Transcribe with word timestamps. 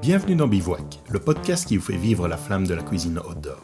Bienvenue 0.00 0.36
dans 0.36 0.46
Bivouac, 0.46 1.00
le 1.10 1.18
podcast 1.18 1.66
qui 1.66 1.76
vous 1.76 1.84
fait 1.84 1.96
vivre 1.96 2.28
la 2.28 2.36
flamme 2.36 2.66
de 2.66 2.72
la 2.72 2.82
cuisine 2.82 3.18
outdoor. 3.18 3.60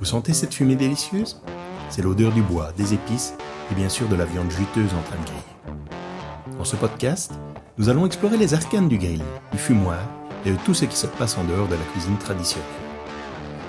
Vous 0.00 0.04
sentez 0.04 0.32
cette 0.32 0.54
fumée 0.54 0.74
délicieuse? 0.74 1.40
C'est 1.88 2.02
l'odeur 2.02 2.32
du 2.32 2.42
bois, 2.42 2.72
des 2.76 2.94
épices 2.94 3.34
et 3.70 3.74
bien 3.74 3.88
sûr 3.88 4.08
de 4.08 4.16
la 4.16 4.24
viande 4.24 4.50
juteuse 4.50 4.90
en 4.94 5.02
train 5.02 5.20
de 5.20 5.26
griller. 5.26 6.58
Dans 6.58 6.64
ce 6.64 6.74
podcast, 6.74 7.32
nous 7.78 7.88
allons 7.88 8.06
explorer 8.06 8.36
les 8.36 8.54
arcanes 8.54 8.88
du 8.88 8.98
grill, 8.98 9.22
du 9.52 9.58
fumoir 9.58 10.00
et 10.44 10.50
de 10.50 10.58
tout 10.64 10.74
ce 10.74 10.84
qui 10.84 10.96
se 10.96 11.06
passe 11.06 11.38
en 11.38 11.44
dehors 11.44 11.68
de 11.68 11.74
la 11.74 11.84
cuisine 11.92 12.18
traditionnelle. 12.18 12.66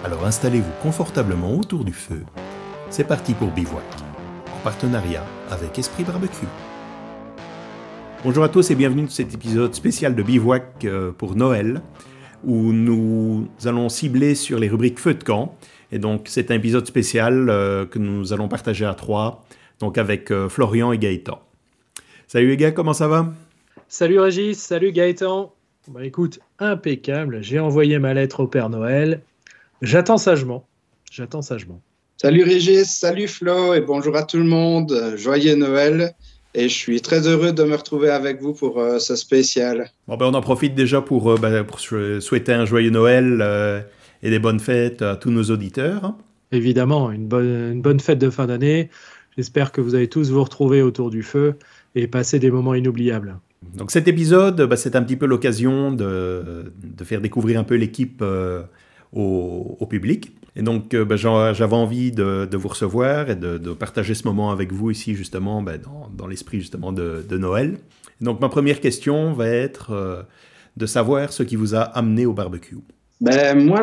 Alors 0.03 0.25
installez-vous 0.25 0.71
confortablement 0.81 1.53
autour 1.53 1.83
du 1.83 1.93
feu. 1.93 2.23
C'est 2.89 3.03
parti 3.03 3.33
pour 3.33 3.51
Bivouac, 3.51 3.83
en 4.55 4.63
partenariat 4.63 5.23
avec 5.51 5.77
Esprit 5.77 6.03
Barbecue. 6.03 6.47
Bonjour 8.25 8.45
à 8.45 8.47
tous 8.47 8.71
et 8.71 8.75
bienvenue 8.75 9.01
dans 9.01 9.09
cet 9.09 9.33
épisode 9.33 9.75
spécial 9.75 10.15
de 10.15 10.23
Bivouac 10.23 10.85
euh, 10.85 11.11
pour 11.11 11.35
Noël, 11.35 11.81
où 12.45 12.71
nous 12.71 13.49
allons 13.65 13.89
cibler 13.89 14.33
sur 14.33 14.59
les 14.59 14.69
rubriques 14.69 14.97
feu 14.97 15.13
de 15.13 15.21
camp. 15.21 15.57
Et 15.91 15.99
donc 15.99 16.27
c'est 16.29 16.49
un 16.49 16.55
épisode 16.55 16.87
spécial 16.87 17.49
euh, 17.49 17.85
que 17.85 17.99
nous 17.99 18.31
allons 18.31 18.47
partager 18.47 18.85
à 18.85 18.93
trois, 18.93 19.43
donc 19.79 19.97
avec 19.97 20.31
euh, 20.31 20.47
Florian 20.47 20.93
et 20.93 20.97
Gaëtan. 20.97 21.41
Salut 22.27 22.47
les 22.47 22.55
gars, 22.55 22.71
comment 22.71 22.93
ça 22.93 23.09
va? 23.09 23.33
Salut 23.89 24.19
Régis, 24.19 24.57
salut 24.57 24.93
Gaëtan. 24.93 25.53
Bah 25.89 26.05
écoute, 26.05 26.39
impeccable, 26.59 27.43
j'ai 27.43 27.59
envoyé 27.59 27.99
ma 27.99 28.13
lettre 28.13 28.39
au 28.39 28.47
Père 28.47 28.69
Noël. 28.69 29.21
J'attends 29.81 30.17
sagement, 30.17 30.65
j'attends 31.11 31.41
sagement. 31.41 31.81
Salut 32.15 32.43
Régis, 32.43 32.89
salut 32.89 33.27
Flo 33.27 33.73
et 33.73 33.81
bonjour 33.81 34.15
à 34.15 34.23
tout 34.23 34.37
le 34.37 34.45
monde. 34.45 35.13
Joyeux 35.17 35.55
Noël. 35.55 36.15
Et 36.55 36.69
je 36.69 36.73
suis 36.73 37.01
très 37.01 37.27
heureux 37.27 37.51
de 37.51 37.63
me 37.63 37.75
retrouver 37.75 38.09
avec 38.09 38.39
vous 38.41 38.53
pour 38.53 38.79
euh, 38.79 38.99
ce 38.99 39.15
spécial. 39.15 39.89
Bon, 40.07 40.17
ben, 40.17 40.27
on 40.27 40.33
en 40.33 40.41
profite 40.41 40.75
déjà 40.75 41.01
pour, 41.01 41.31
euh, 41.31 41.37
ben, 41.37 41.63
pour 41.63 41.79
souhaiter 41.79 42.53
un 42.53 42.65
joyeux 42.65 42.91
Noël 42.91 43.39
euh, 43.41 43.81
et 44.21 44.29
des 44.29 44.39
bonnes 44.39 44.59
fêtes 44.59 45.01
à 45.01 45.15
tous 45.15 45.31
nos 45.31 45.43
auditeurs. 45.45 46.13
Évidemment, 46.51 47.11
une 47.11 47.25
bonne, 47.25 47.71
une 47.73 47.81
bonne 47.81 47.99
fête 47.99 48.19
de 48.19 48.29
fin 48.29 48.45
d'année. 48.45 48.89
J'espère 49.35 49.71
que 49.71 49.81
vous 49.81 49.95
allez 49.95 50.07
tous 50.07 50.29
vous 50.29 50.43
retrouver 50.43 50.83
autour 50.83 51.09
du 51.09 51.23
feu 51.23 51.55
et 51.95 52.05
passer 52.05 52.37
des 52.37 52.51
moments 52.51 52.75
inoubliables. 52.75 53.39
Donc 53.75 53.89
cet 53.89 54.07
épisode, 54.07 54.61
ben, 54.61 54.75
c'est 54.75 54.95
un 54.95 55.01
petit 55.01 55.15
peu 55.15 55.25
l'occasion 55.25 55.91
de, 55.91 56.71
de, 56.83 57.03
faire 57.03 57.21
découvrir 57.21 57.59
un 57.59 57.63
peu 57.63 57.75
l'équipe 57.75 58.23
au, 59.13 59.77
au, 59.79 59.85
public. 59.87 60.33
Et 60.55 60.61
donc, 60.61 60.93
euh, 60.93 61.03
ben, 61.03 61.15
j'avais 61.15 61.73
envie 61.73 62.11
de, 62.11 62.47
vous 62.55 62.67
recevoir 62.67 63.29
et 63.29 63.35
de, 63.35 63.57
partager 63.73 64.13
ce 64.13 64.27
moment 64.27 64.51
avec 64.51 64.71
vous 64.71 64.91
ici, 64.91 65.15
justement, 65.15 65.61
ben, 65.61 65.79
dans, 66.15 66.27
l'esprit 66.27 66.59
justement 66.59 66.91
de, 66.91 67.23
Noël. 67.31 67.77
donc, 68.21 68.39
ma 68.39 68.49
première 68.49 68.79
question 68.79 69.33
va 69.33 69.47
être 69.47 69.91
euh, 69.91 70.21
de 70.77 70.85
savoir 70.85 71.33
ce 71.33 71.43
qui 71.43 71.55
vous 71.55 71.75
a 71.75 71.81
amené 71.81 72.25
au 72.25 72.33
barbecue. 72.33 72.77
Ben, 73.19 73.57
moi, 73.57 73.81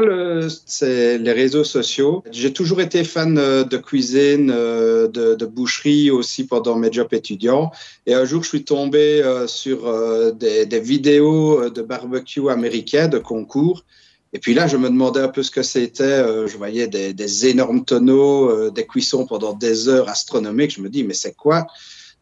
c'est 0.67 1.17
les 1.19 1.33
réseaux 1.33 1.65
sociaux. 1.65 2.23
J'ai 2.31 2.53
toujours 2.53 2.81
été 2.81 3.05
fan 3.05 3.39
euh, 3.39 3.65
de 3.65 3.79
cuisine, 3.79 4.49
de, 4.49 5.47
boucherie 5.47 6.11
aussi 6.11 6.47
pendant 6.47 6.77
mes 6.77 6.93
jobs 6.93 7.13
étudiants. 7.13 7.73
Et 8.07 8.15
un 8.15 8.25
jour, 8.25 8.45
je 8.45 8.49
suis 8.49 8.65
tombé 8.65 9.23
sur 9.47 9.93
des, 10.35 10.67
des 10.67 10.81
vidéos 10.81 11.71
de 11.71 11.83
barbecue 11.83 12.49
américain, 12.49 13.09
de 13.09 13.19
concours. 13.19 13.85
Et 14.33 14.39
puis 14.39 14.55
là, 14.55 14.67
je 14.67 14.77
me 14.77 14.89
demandais 14.89 15.21
un 15.21 15.29
peu 15.29 15.43
ce 15.43 15.51
que 15.51 15.63
c'était. 15.63 16.05
Euh, 16.05 16.47
je 16.47 16.57
voyais 16.57 16.87
des, 16.87 17.13
des 17.13 17.47
énormes 17.49 17.85
tonneaux, 17.85 18.49
euh, 18.49 18.71
des 18.71 18.87
cuissons 18.87 19.27
pendant 19.27 19.55
des 19.55 19.89
heures 19.89 20.09
astronomiques. 20.09 20.75
Je 20.77 20.81
me 20.81 20.89
dis, 20.89 21.03
mais 21.03 21.15
c'est 21.15 21.35
quoi? 21.35 21.67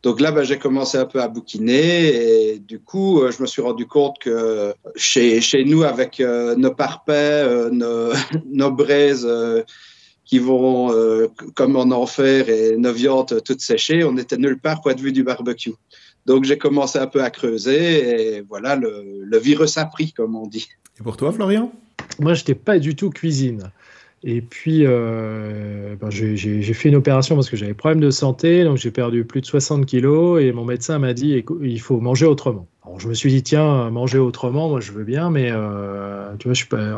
Donc 0.03 0.20
là, 0.20 0.31
ben, 0.31 0.42
j'ai 0.42 0.59
commencé 0.59 0.97
un 0.97 1.05
peu 1.05 1.20
à 1.20 1.28
bouquiner 1.28 2.53
et 2.53 2.59
du 2.61 2.78
coup, 2.78 3.20
euh, 3.20 3.31
je 3.31 3.42
me 3.42 3.47
suis 3.47 3.61
rendu 3.61 3.87
compte 3.87 4.19
que 4.20 4.73
chez, 4.97 5.41
chez 5.41 5.65
nous, 5.65 5.83
avec 5.83 6.20
nos 6.20 6.70
parpaings, 6.73 7.70
nos, 7.73 8.12
nos 8.47 8.70
braises 8.70 9.28
qui 10.25 10.38
vont 10.38 10.93
comme 11.54 11.77
en 11.77 11.91
enfer 11.91 12.49
et 12.49 12.77
nos 12.77 12.93
viandes 12.93 13.43
toutes 13.44 13.60
séchées, 13.60 14.04
on 14.04 14.16
était 14.19 14.37
nulle 14.37 14.60
part 14.60 14.83
point 14.83 14.94
de 14.94 15.00
vue 15.00 15.12
du 15.12 15.25
barbecue. 15.25 15.75
Donc 16.27 16.44
j'ai 16.44 16.59
commencé 16.59 16.99
un 16.99 17.06
peu 17.06 17.22
à 17.22 17.31
creuser 17.31 18.37
et 18.37 18.41
voilà, 18.43 18.77
le, 18.77 19.22
le 19.25 19.38
virus 19.38 19.78
a 19.78 19.87
pris, 19.87 20.12
comme 20.12 20.37
on 20.37 20.47
dit. 20.47 20.69
Et 21.00 21.03
pour 21.03 21.16
toi, 21.16 21.33
Florian? 21.33 21.72
Moi, 22.19 22.35
je 22.35 22.41
n'étais 22.41 22.55
pas 22.55 22.79
du 22.79 22.97
tout 22.97 23.11
cuisine. 23.11 23.71
Et 24.25 24.41
puis, 24.41 24.83
euh, 24.85 25.95
ben, 26.01 26.11
j'ai 26.11 26.75
fait 26.75 26.89
une 26.89 26.97
opération 26.97 27.37
parce 27.37 27.49
que 27.49 27.57
j'avais 27.57 27.75
problème 27.75 28.01
de 28.01 28.11
santé, 28.11 28.65
donc 28.65 28.77
j'ai 28.77 28.91
perdu 28.91 29.25
plus 29.25 29.41
de 29.41 29.47
60 29.47 29.87
kilos 29.87 30.43
et 30.43 30.51
mon 30.53 30.65
médecin 30.65 30.99
m'a 30.99 31.15
dit 31.15 31.45
il 31.63 31.81
faut 31.81 32.01
manger 32.01 32.27
autrement. 32.27 32.67
Alors, 32.85 32.99
je 32.99 33.09
me 33.09 33.15
suis 33.15 33.31
dit 33.31 33.45
tiens, 33.45 33.91
manger 33.91 34.19
autrement, 34.19 34.69
moi 34.71 34.81
je 34.81 34.91
veux 34.91 35.05
bien, 35.05 35.31
mais 35.31 35.51
euh, 35.53 36.33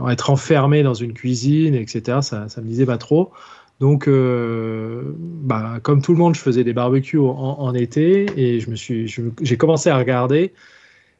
être 0.08 0.30
enfermé 0.30 0.82
dans 0.82 0.94
une 0.94 1.12
cuisine, 1.12 1.74
etc. 1.74 2.18
Ça, 2.22 2.48
ça 2.48 2.60
me 2.62 2.66
disait 2.66 2.86
pas 2.86 2.98
trop. 2.98 3.30
Donc, 3.80 4.08
euh, 4.08 5.02
bah, 5.18 5.78
comme 5.82 6.00
tout 6.00 6.12
le 6.12 6.18
monde, 6.18 6.34
je 6.34 6.40
faisais 6.40 6.64
des 6.64 6.72
barbecues 6.72 7.18
en, 7.18 7.56
en 7.58 7.74
été 7.74 8.26
et 8.36 8.60
j'ai 8.60 9.56
commencé 9.58 9.90
à 9.90 9.98
regarder 9.98 10.52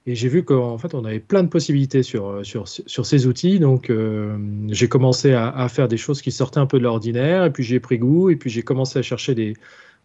et 0.07 0.15
j'ai 0.15 0.29
vu 0.29 0.43
qu'en 0.45 0.79
fait, 0.79 0.95
on 0.95 1.05
avait 1.05 1.21
plein 1.21 1.43
de 1.43 1.49
possibilités 1.49 2.03
sur, 2.03 2.29
euh, 2.29 2.43
sur, 2.43 2.67
sur 2.69 3.05
ces 3.05 3.27
outils. 3.27 3.59
Donc, 3.59 3.91
euh, 3.91 4.39
j'ai 4.69 4.89
commencé 4.89 5.35
à, 5.35 5.69
faire 5.69 5.89
des 5.89 5.99
choses 5.99 6.23
qui 6.23 6.33
sortaient 6.33 6.59
un 6.59 6.67
peu 6.67 6.79
de 6.79 6.85
l'ordinaire. 6.85 7.45
Et 7.45 7.51
puis, 7.51 7.63
j'ai 7.63 7.81
pris 7.81 7.99
goût. 7.99 8.31
Et 8.31 8.37
puis, 8.37 8.49
j'ai 8.49 8.63
commencé 8.63 8.99
à 8.99 9.03
chercher 9.03 9.35
des, 9.35 9.55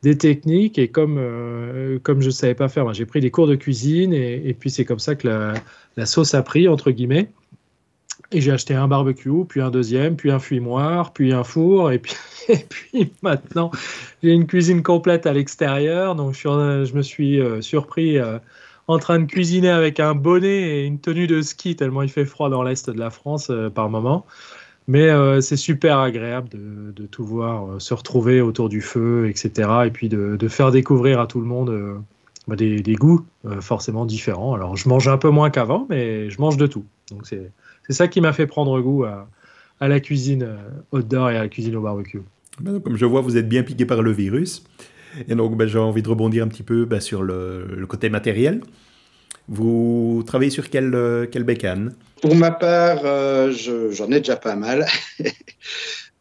des 0.03 0.17
techniques. 0.17 0.77
Et 0.77 0.89
comme, 0.89 1.15
euh, 1.17 1.97
comme 2.03 2.19
je 2.21 2.27
ne 2.27 2.31
savais 2.31 2.55
pas 2.55 2.67
faire, 2.67 2.85
ben, 2.85 2.91
j'ai 2.91 3.05
pris 3.05 3.21
des 3.21 3.31
cours 3.31 3.47
de 3.47 3.55
cuisine. 3.55 4.11
Et, 4.11 4.41
et 4.45 4.53
puis, 4.53 4.69
c'est 4.69 4.83
comme 4.83 4.99
ça 4.99 5.15
que 5.15 5.29
la, 5.29 5.53
la, 5.95 6.05
sauce 6.05 6.33
a 6.33 6.43
pris, 6.43 6.67
entre 6.67 6.91
guillemets. 6.91 7.29
Et 8.33 8.41
j'ai 8.41 8.51
acheté 8.51 8.73
un 8.73 8.89
barbecue, 8.89 9.45
puis 9.47 9.61
un 9.61 9.71
deuxième, 9.71 10.17
puis 10.17 10.29
un 10.29 10.39
fumoir, 10.39 11.13
puis 11.13 11.31
un 11.31 11.45
four. 11.45 11.93
Et 11.93 11.99
puis, 11.99 12.15
et 12.49 12.65
puis 12.67 13.13
maintenant, 13.21 13.71
j'ai 14.21 14.33
une 14.33 14.45
cuisine 14.45 14.83
complète 14.83 15.25
à 15.25 15.31
l'extérieur. 15.31 16.15
Donc, 16.15 16.33
je, 16.33 16.83
je, 16.85 16.93
me 16.93 17.01
suis 17.01 17.39
surpris 17.61 18.19
en 18.87 18.99
train 18.99 19.19
de 19.19 19.25
cuisiner 19.25 19.69
avec 19.69 19.99
un 19.99 20.13
bonnet 20.13 20.79
et 20.79 20.85
une 20.85 20.99
tenue 20.99 21.27
de 21.27 21.41
ski, 21.41 21.75
tellement 21.75 22.01
il 22.01 22.09
fait 22.09 22.25
froid 22.25 22.49
dans 22.49 22.63
l'est 22.63 22.89
de 22.89 22.99
la 22.99 23.09
France 23.09 23.49
euh, 23.49 23.69
par 23.69 23.89
moment. 23.89 24.25
Mais 24.87 25.09
euh, 25.09 25.41
c'est 25.41 25.57
super 25.57 25.97
agréable 25.97 26.49
de, 26.49 27.05
tout 27.07 27.25
voir 27.25 27.65
euh, 27.65 27.79
se 27.79 27.93
retrouver 27.95 28.41
autour 28.41 28.69
du 28.69 28.81
feu, 28.81 29.27
etc. 29.27 29.69
Et 29.87 29.89
puis 29.89 30.09
de, 30.09 30.47
faire 30.47 30.71
découvrir 30.71 31.19
à 31.19 31.25
tout 31.25 31.39
le 31.39 31.47
monde 31.47 32.03
bah, 32.47 32.55
des, 32.55 32.81
goûts 32.93 33.25
forcément 33.61 34.05
différents. 34.05 34.53
Alors 34.53 34.75
je 34.77 34.87
mange 34.87 35.07
un 35.07 35.17
peu 35.17 35.29
moins 35.29 35.49
qu'avant, 35.49 35.87
mais 35.89 36.29
je 36.29 36.39
mange 36.39 36.57
de 36.57 36.67
tout. 36.67 36.85
Donc 37.09 37.25
c'est 37.25 37.51
ça 37.89 38.07
qui 38.07 38.21
m'a 38.21 38.31
fait 38.31 38.45
prendre 38.45 38.79
goût 38.79 39.05
à, 39.05 39.27
la 39.81 39.99
cuisine 39.99 40.47
outdoor 40.91 41.31
et 41.31 41.37
à 41.37 41.41
la 41.41 41.49
cuisine 41.49 41.75
au 41.75 41.81
barbecue. 41.81 42.21
Ben, 42.61 42.79
comme 42.79 42.95
je 42.95 43.05
vois, 43.05 43.21
vous 43.21 43.37
êtes 43.37 43.49
bien 43.49 43.63
piqué 43.63 43.87
par 43.87 44.03
le 44.03 44.11
virus. 44.11 44.63
Et 45.27 45.35
donc, 45.35 45.57
ben, 45.57 45.67
j'ai 45.67 45.79
envie 45.79 46.01
de 46.01 46.09
rebondir 46.09 46.43
un 46.43 46.47
petit 46.47 46.63
peu 46.63 46.85
ben, 46.85 46.99
sur 46.99 47.23
le, 47.23 47.85
côté 47.87 48.09
matériel. 48.09 48.61
Vous 49.47 50.23
travaillez 50.25 50.51
sur 50.51 50.69
quelle, 50.69 50.93
euh, 50.95 51.27
quelle 51.27 51.43
bécane? 51.43 51.93
Pour 52.21 52.35
ma 52.35 52.51
part, 52.51 53.01
euh, 53.03 53.51
j'en 53.91 54.11
ai 54.11 54.19
déjà 54.19 54.37
pas 54.37 54.55
mal. 54.55 54.87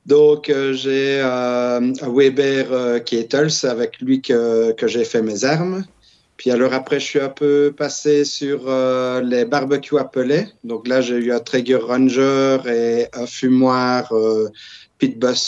donc, 0.07 0.51
euh, 0.51 0.75
j'ai 0.75 1.21
un 1.21 1.93
Weber 2.03 3.03
Kettles, 3.05 3.67
avec 3.67 4.01
lui 4.01 4.21
que, 4.21 4.73
que 4.73 4.87
j'ai 4.87 5.05
fait 5.05 5.23
mes 5.23 5.45
armes. 5.45 5.85
Puis 6.37 6.51
alors 6.51 6.75
après, 6.75 6.99
je 6.99 7.05
suis 7.05 7.21
un 7.21 7.29
peu 7.29 7.73
passé 7.75 8.25
sur 8.25 8.69
les 9.23 9.45
barbecues 9.45 9.99
appelés. 9.99 10.49
Donc 10.65 10.89
là, 10.89 11.01
j'ai 11.01 11.15
eu 11.15 11.33
un 11.33 11.39
Traeger 11.39 11.77
Ranger 11.77 12.59
et 12.67 13.07
un 13.15 13.27
fumoir 13.27 14.13
Pitbus 14.13 14.94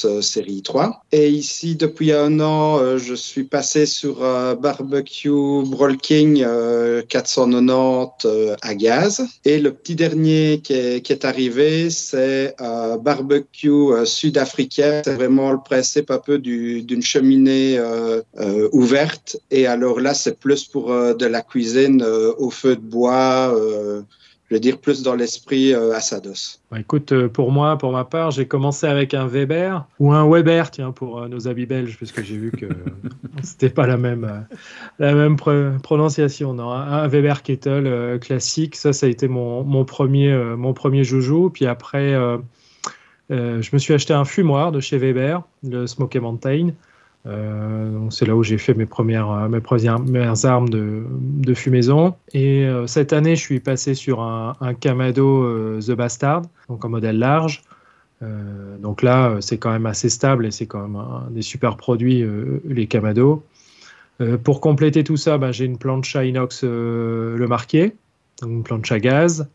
euh, 0.05 0.21
série 0.23 0.63
3. 0.63 1.03
Et 1.13 1.29
ici, 1.31 1.77
depuis 1.77 2.13
un 2.13 2.41
an, 2.41 2.79
euh, 2.79 2.99
je 2.99 3.15
suis 3.15 3.45
passé 3.45 3.87
sur 3.87 4.21
barbecue 4.61 5.63
Brawl 5.65 5.97
King 5.97 6.45
490 7.09 8.27
euh, 8.27 8.57
à 8.63 8.75
gaz. 8.75 9.23
Et 9.45 9.59
le 9.59 9.73
petit 9.73 9.95
dernier 9.95 10.61
qui 10.63 10.73
est, 10.73 11.01
qui 11.03 11.13
est 11.13 11.25
arrivé, 11.25 11.91
c'est 11.91 12.55
barbecue 13.01 13.93
sud-africain. 14.05 15.03
C'est 15.05 15.15
vraiment 15.15 15.53
le 15.53 15.59
principe 15.65 16.11
un 16.11 16.19
peu 16.19 16.39
d'une 16.39 17.03
cheminée 17.03 17.81
ouverte. 18.73 19.37
Et 19.51 19.67
alors 19.67 20.01
là, 20.01 20.15
c'est 20.15 20.39
plus 20.39 20.65
pour 20.65 20.89
de 20.89 21.27
la 21.27 21.43
cuisine 21.43 22.03
au 22.03 22.51
feu 22.51 22.77
de 22.77 22.81
bois 22.81 23.55
je 24.49 24.55
veux 24.55 24.61
dire, 24.61 24.79
plus 24.79 25.03
dans 25.03 25.15
l'esprit 25.15 25.75
euh, 25.75 25.93
Assados. 25.93 26.61
Bah, 26.71 26.79
écoute, 26.79 27.11
euh, 27.13 27.29
pour 27.29 27.51
moi, 27.51 27.77
pour 27.79 27.91
ma 27.91 28.05
part, 28.05 28.31
j'ai 28.31 28.47
commencé 28.47 28.87
avec 28.87 29.13
un 29.13 29.27
Weber 29.27 29.87
ou 29.99 30.13
un 30.13 30.29
Weber, 30.29 30.71
tiens, 30.71 30.93
pour 30.93 31.21
euh, 31.21 31.29
nos 31.29 31.49
amis 31.49 31.67
belges, 31.67 31.97
puisque 31.97 32.23
j'ai 32.23 32.37
vu 32.37 32.53
que 32.53 32.67
c'était 33.43 33.71
pas 33.71 33.89
la 33.89 33.97
même, 33.97 34.47
la 35.01 35.15
même 35.15 35.37
prononciation. 35.37 36.55
Non, 36.55 36.71
un 36.71 37.09
Weber 37.09 37.43
Kettle 37.43 38.19
classique, 38.21 38.77
ça, 38.77 38.93
ça 38.93 39.07
a 39.07 39.09
été 39.09 39.27
mon, 39.27 39.65
mon 39.65 39.85
premier, 39.85 40.33
mon 40.57 40.73
premier 40.73 41.03
joujou. 41.03 41.51
Puis 41.51 41.67
après, 41.67 42.15
je 43.31 43.71
me 43.73 43.79
suis 43.79 43.95
acheté 43.95 44.15
un 44.15 44.25
fumoir 44.25 44.71
de 44.71 44.79
chez 44.81 44.99
Weber, 44.99 45.43
le 45.65 45.87
Smoky 45.87 46.21
Mountain. 46.21 46.71
C'est 48.11 48.27
là 48.27 48.37
où 48.37 48.43
j'ai 48.43 48.59
fait 48.59 48.75
mes 48.75 48.87
premières, 48.87 49.49
mes 49.49 49.61
premières 49.61 50.45
armes 50.45 50.69
de, 50.69 51.55
fumaison. 51.55 52.15
Et 52.33 52.69
cette 52.87 53.13
année, 53.13 53.37
je 53.37 53.41
suis 53.41 53.61
passé 53.61 53.95
sur 53.95 54.21
un, 54.21 54.55
un 54.61 54.75
Kamado 54.75 55.81
The 55.81 55.93
Bastard, 55.93 56.43
donc 56.69 56.85
en 56.85 56.89
modèle 56.89 57.19
large. 57.19 57.63
donc 58.21 59.03
là, 59.03 59.37
c'est 59.41 59.59
quand 59.59 59.73
même 59.73 59.87
assez 59.87 60.09
stable 60.09 60.47
et 60.47 60.51
c'est 60.51 60.67
quand 60.67 60.83
même 60.83 60.97
un, 60.97 61.27
des 61.31 61.43
super 61.43 61.77
produits, 61.77 62.25
les 62.65 62.87
Kamado. 62.87 63.43
pour 64.45 64.61
compléter 64.61 65.03
tout 65.03 65.17
ça, 65.17 65.37
ben, 65.39 65.51
j'ai 65.51 65.65
une 65.65 65.79
plancha 65.79 66.25
inox 66.25 66.63
le 66.63 67.47
marqué, 67.49 67.95
une 68.43 68.63
plancha 68.63 69.01
gaz. 69.01 69.49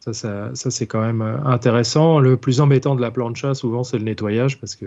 Ça, 0.00 0.50
c'est 0.54 0.86
quand 0.86 1.02
même 1.02 1.20
euh, 1.20 1.36
intéressant. 1.44 2.20
Le 2.20 2.36
plus 2.36 2.60
embêtant 2.60 2.94
de 2.94 3.02
la 3.02 3.10
plancha, 3.10 3.54
souvent, 3.54 3.84
c'est 3.84 3.98
le 3.98 4.04
nettoyage 4.04 4.58
parce 4.58 4.74
que 4.74 4.86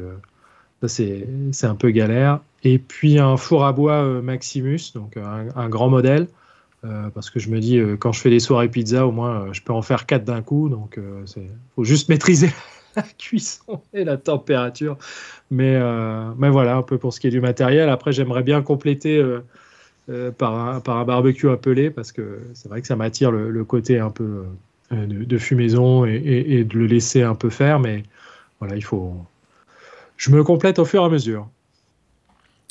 ça, 0.87 1.03
c'est 1.51 1.65
un 1.65 1.75
peu 1.75 1.89
galère. 1.91 2.39
Et 2.63 2.79
puis 2.79 3.19
un 3.19 3.37
four 3.37 3.65
à 3.65 3.73
bois 3.73 4.03
euh, 4.03 4.21
Maximus, 4.21 4.93
donc 4.95 5.17
un, 5.17 5.69
grand 5.69 5.89
modèle. 5.89 6.27
Euh, 6.85 7.09
parce 7.13 7.29
que 7.29 7.39
je 7.39 7.49
me 7.49 7.59
dis, 7.59 7.79
quand 7.99 8.11
je 8.11 8.19
fais 8.19 8.29
des 8.29 8.41
soirées 8.41 8.67
pizza, 8.67 9.07
au 9.07 9.11
moins, 9.11 9.53
je 9.53 9.61
peux 9.61 9.73
en 9.73 9.81
faire 9.81 10.05
quatre 10.05 10.25
d'un 10.25 10.41
coup. 10.41 10.69
Donc, 10.69 10.99
il 11.37 11.43
faut 11.75 11.83
juste 11.83 12.09
maîtriser 12.09 12.51
la 12.95 13.03
cuisson 13.17 13.81
et 13.93 14.03
la 14.03 14.17
température. 14.17 14.97
Mais, 15.49 15.79
mais 16.37 16.49
voilà, 16.49 16.75
un 16.75 16.83
peu 16.83 16.97
pour 16.97 17.13
ce 17.13 17.19
qui 17.19 17.27
est 17.27 17.31
du 17.31 17.41
matériel. 17.41 17.89
Après, 17.89 18.11
j'aimerais 18.11 18.43
bien 18.43 18.61
compléter 18.61 19.23
par, 20.37 20.55
un, 20.57 20.81
par 20.81 20.97
un 20.97 21.05
barbecue 21.05 21.49
appelé 21.49 21.89
parce 21.89 22.11
que 22.11 22.41
c'est 22.53 22.67
vrai 22.67 22.81
que 22.81 22.87
ça 22.87 22.97
m'attire 22.97 23.31
le, 23.31 23.63
côté 23.63 23.99
un 23.99 24.09
peu 24.09 24.43
euh, 24.93 25.05
de, 25.07 25.37
fumaison 25.37 26.05
et, 26.05 26.63
de 26.63 26.77
le 26.77 26.85
laisser 26.85 27.21
un 27.21 27.35
peu 27.35 27.49
faire. 27.49 27.79
Mais 27.79 28.03
voilà, 28.59 28.75
il 28.75 28.83
faut. 28.83 29.15
Je 30.17 30.31
me 30.31 30.43
complète 30.43 30.79
au 30.79 30.85
fur 30.85 31.01
et 31.01 31.05
à 31.05 31.09
mesure. 31.09 31.49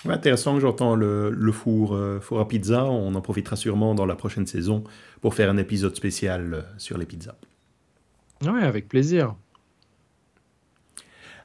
intéressant 0.08 0.54
que 0.54 0.60
j'entends 0.60 0.94
le, 0.94 1.52
four, 1.52 1.94
euh, 1.94 2.20
four 2.20 2.40
à 2.40 2.48
pizza. 2.48 2.84
On 2.84 3.14
en 3.14 3.20
profitera 3.20 3.56
sûrement 3.56 3.94
dans 3.94 4.06
la 4.06 4.16
prochaine 4.16 4.46
saison 4.46 4.84
pour 5.20 5.34
faire 5.34 5.50
un 5.50 5.56
épisode 5.58 5.94
spécial 5.96 6.54
euh, 6.54 6.62
sur 6.78 6.98
les 6.98 7.06
pizzas. 7.06 7.36
Oui, 8.42 8.62
avec 8.62 8.88
plaisir. 8.88 9.34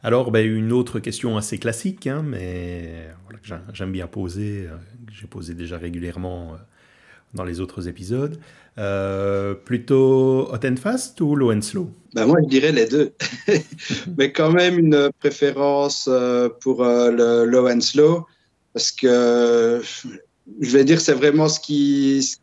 Alors, 0.03 0.31
ben, 0.31 0.45
une 0.45 0.71
autre 0.71 0.99
question 0.99 1.37
assez 1.37 1.57
classique, 1.57 2.07
hein, 2.07 2.23
mais 2.23 3.09
j'aime 3.73 3.91
bien 3.91 4.07
poser, 4.07 4.67
que 5.07 5.13
j'ai 5.13 5.27
posé 5.27 5.53
déjà 5.53 5.77
régulièrement 5.77 6.55
dans 7.33 7.43
les 7.43 7.59
autres 7.59 7.87
épisodes. 7.87 8.39
Euh, 8.77 9.55
plutôt 9.55 10.49
hot 10.51 10.59
and 10.63 10.75
fast 10.77 11.19
ou 11.21 11.35
low 11.35 11.51
and 11.51 11.61
slow? 11.61 11.89
Ben 12.13 12.25
Moi, 12.25 12.37
je 12.43 12.47
dirais 12.47 12.71
les 12.71 12.85
deux. 12.85 13.11
Mais 14.17 14.31
quand 14.31 14.51
même 14.51 14.77
une 14.77 15.09
préférence 15.19 16.07
euh, 16.07 16.49
pour 16.61 16.83
euh, 16.83 17.09
le 17.11 17.45
low 17.45 17.67
and 17.67 17.81
slow, 17.81 18.27
parce 18.73 18.91
que 18.91 19.81
je 20.61 20.71
vais 20.71 20.83
dire, 20.83 21.01
c'est 21.01 21.13
vraiment 21.13 21.49
ce, 21.49 21.59
qui, 21.59 22.37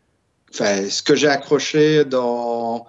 enfin, 0.52 0.88
ce 0.88 1.02
que 1.02 1.14
j'ai 1.14 1.28
accroché 1.28 2.04
dans, 2.04 2.86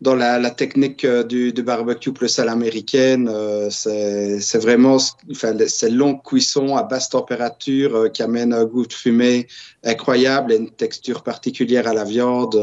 dans 0.00 0.14
la, 0.14 0.50
technique 0.50 1.04
euh, 1.04 1.22
du, 1.22 1.52
barbecue 1.62 2.12
plus 2.12 2.38
à 2.38 2.44
l'américaine, 2.44 3.28
euh, 3.32 3.68
c'est 3.70 4.58
vraiment 4.58 4.98
enfin, 5.30 5.56
ces 5.66 5.90
longues 5.90 6.22
cuissons 6.22 6.76
à 6.76 6.82
basse 6.82 7.08
température 7.08 7.96
euh, 7.96 8.08
qui 8.08 8.22
amènent 8.22 8.52
un 8.52 8.64
goût 8.64 8.86
de 8.86 8.92
fumée 8.92 9.46
incroyable 9.84 10.52
et 10.52 10.56
une 10.56 10.70
texture 10.70 11.22
particulière 11.22 11.88
à 11.88 11.94
la 11.94 12.04
viande. 12.04 12.56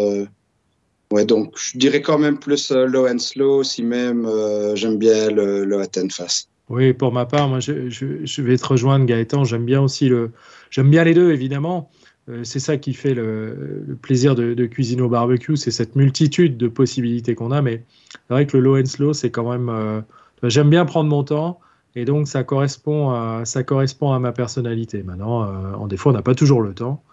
ouais, 1.11 1.25
donc 1.25 1.53
je 1.57 1.77
dirais 1.77 2.01
quand 2.01 2.19
même 2.19 2.37
plus 2.37 2.71
low 2.71 3.07
and 3.07 3.19
slow, 3.19 3.63
si 3.63 3.81
même 3.83 4.27
j'aime 4.75 4.97
bien 4.97 5.29
le, 5.29 5.65
le 5.65 5.75
hot 5.77 5.97
and 5.97 6.09
fast. 6.11 6.49
Oui, 6.69 6.93
pour 6.93 7.11
ma 7.11 7.25
part, 7.25 7.49
moi 7.49 7.59
je, 7.59 7.89
je 7.89 8.41
vais 8.41 8.57
te 8.57 8.65
rejoindre 8.65 9.05
Gaëtan, 9.05 9.43
j'aime 9.43 9.65
bien 9.65 9.81
aussi 9.81 10.07
le, 10.07 10.31
j'aime 10.69 10.89
bien 10.89 11.03
les 11.03 11.13
deux 11.13 11.31
évidemment. 11.31 11.89
Euh, 12.29 12.43
c'est 12.43 12.59
ça 12.59 12.77
qui 12.77 12.93
fait 12.93 13.13
le, 13.13 13.97
plaisir 14.01 14.35
de, 14.35 14.53
de, 14.53 14.65
cuisiner 14.65 15.01
au 15.01 15.09
barbecue, 15.09 15.57
c'est 15.57 15.71
cette 15.71 15.95
multitude 15.95 16.57
de 16.57 16.67
possibilités 16.67 17.35
qu'on 17.35 17.51
a. 17.51 17.61
Mais 17.61 17.83
c'est 18.13 18.33
vrai 18.33 18.47
que 18.47 18.55
le 18.57 18.63
low 18.63 18.77
and 18.77 18.85
slow, 18.85 19.13
c'est 19.13 19.29
quand 19.29 19.49
même. 19.49 19.69
Euh, 19.69 20.01
j'aime 20.43 20.69
bien 20.69 20.85
prendre 20.85 21.09
mon 21.09 21.23
temps. 21.23 21.59
Et 21.95 22.05
donc, 22.05 22.27
ça 22.27 22.43
correspond 22.43 23.11
à, 23.11 23.41
ça 23.45 23.63
correspond 23.63 24.13
à 24.13 24.19
ma 24.19 24.31
personnalité. 24.31 25.03
Maintenant, 25.03 25.43
euh, 25.43 25.73
en 25.73 25.87
défaut, 25.87 26.09
on 26.09 26.13
n'a 26.13 26.23
pas 26.23 26.33
toujours 26.33 26.61
le 26.61 26.73
temps. 26.73 27.03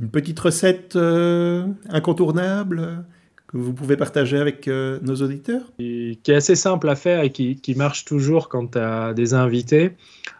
Une 0.00 0.08
petite 0.08 0.38
recette 0.38 0.96
incontournable 1.88 3.04
que 3.46 3.56
vous 3.56 3.72
pouvez 3.72 3.96
partager 3.96 4.38
avec 4.38 4.66
nos 4.66 5.14
auditeurs? 5.14 5.62
Qui 5.78 6.18
est 6.26 6.34
assez 6.34 6.56
simple 6.56 6.88
à 6.88 6.96
faire 6.96 7.22
et 7.22 7.30
qui, 7.30 7.54
qui 7.56 7.76
marche 7.76 8.04
toujours 8.04 8.48
quand 8.48 8.72
tu 8.72 8.78
as 8.78 9.14
des 9.14 9.34
invités. 9.34 9.92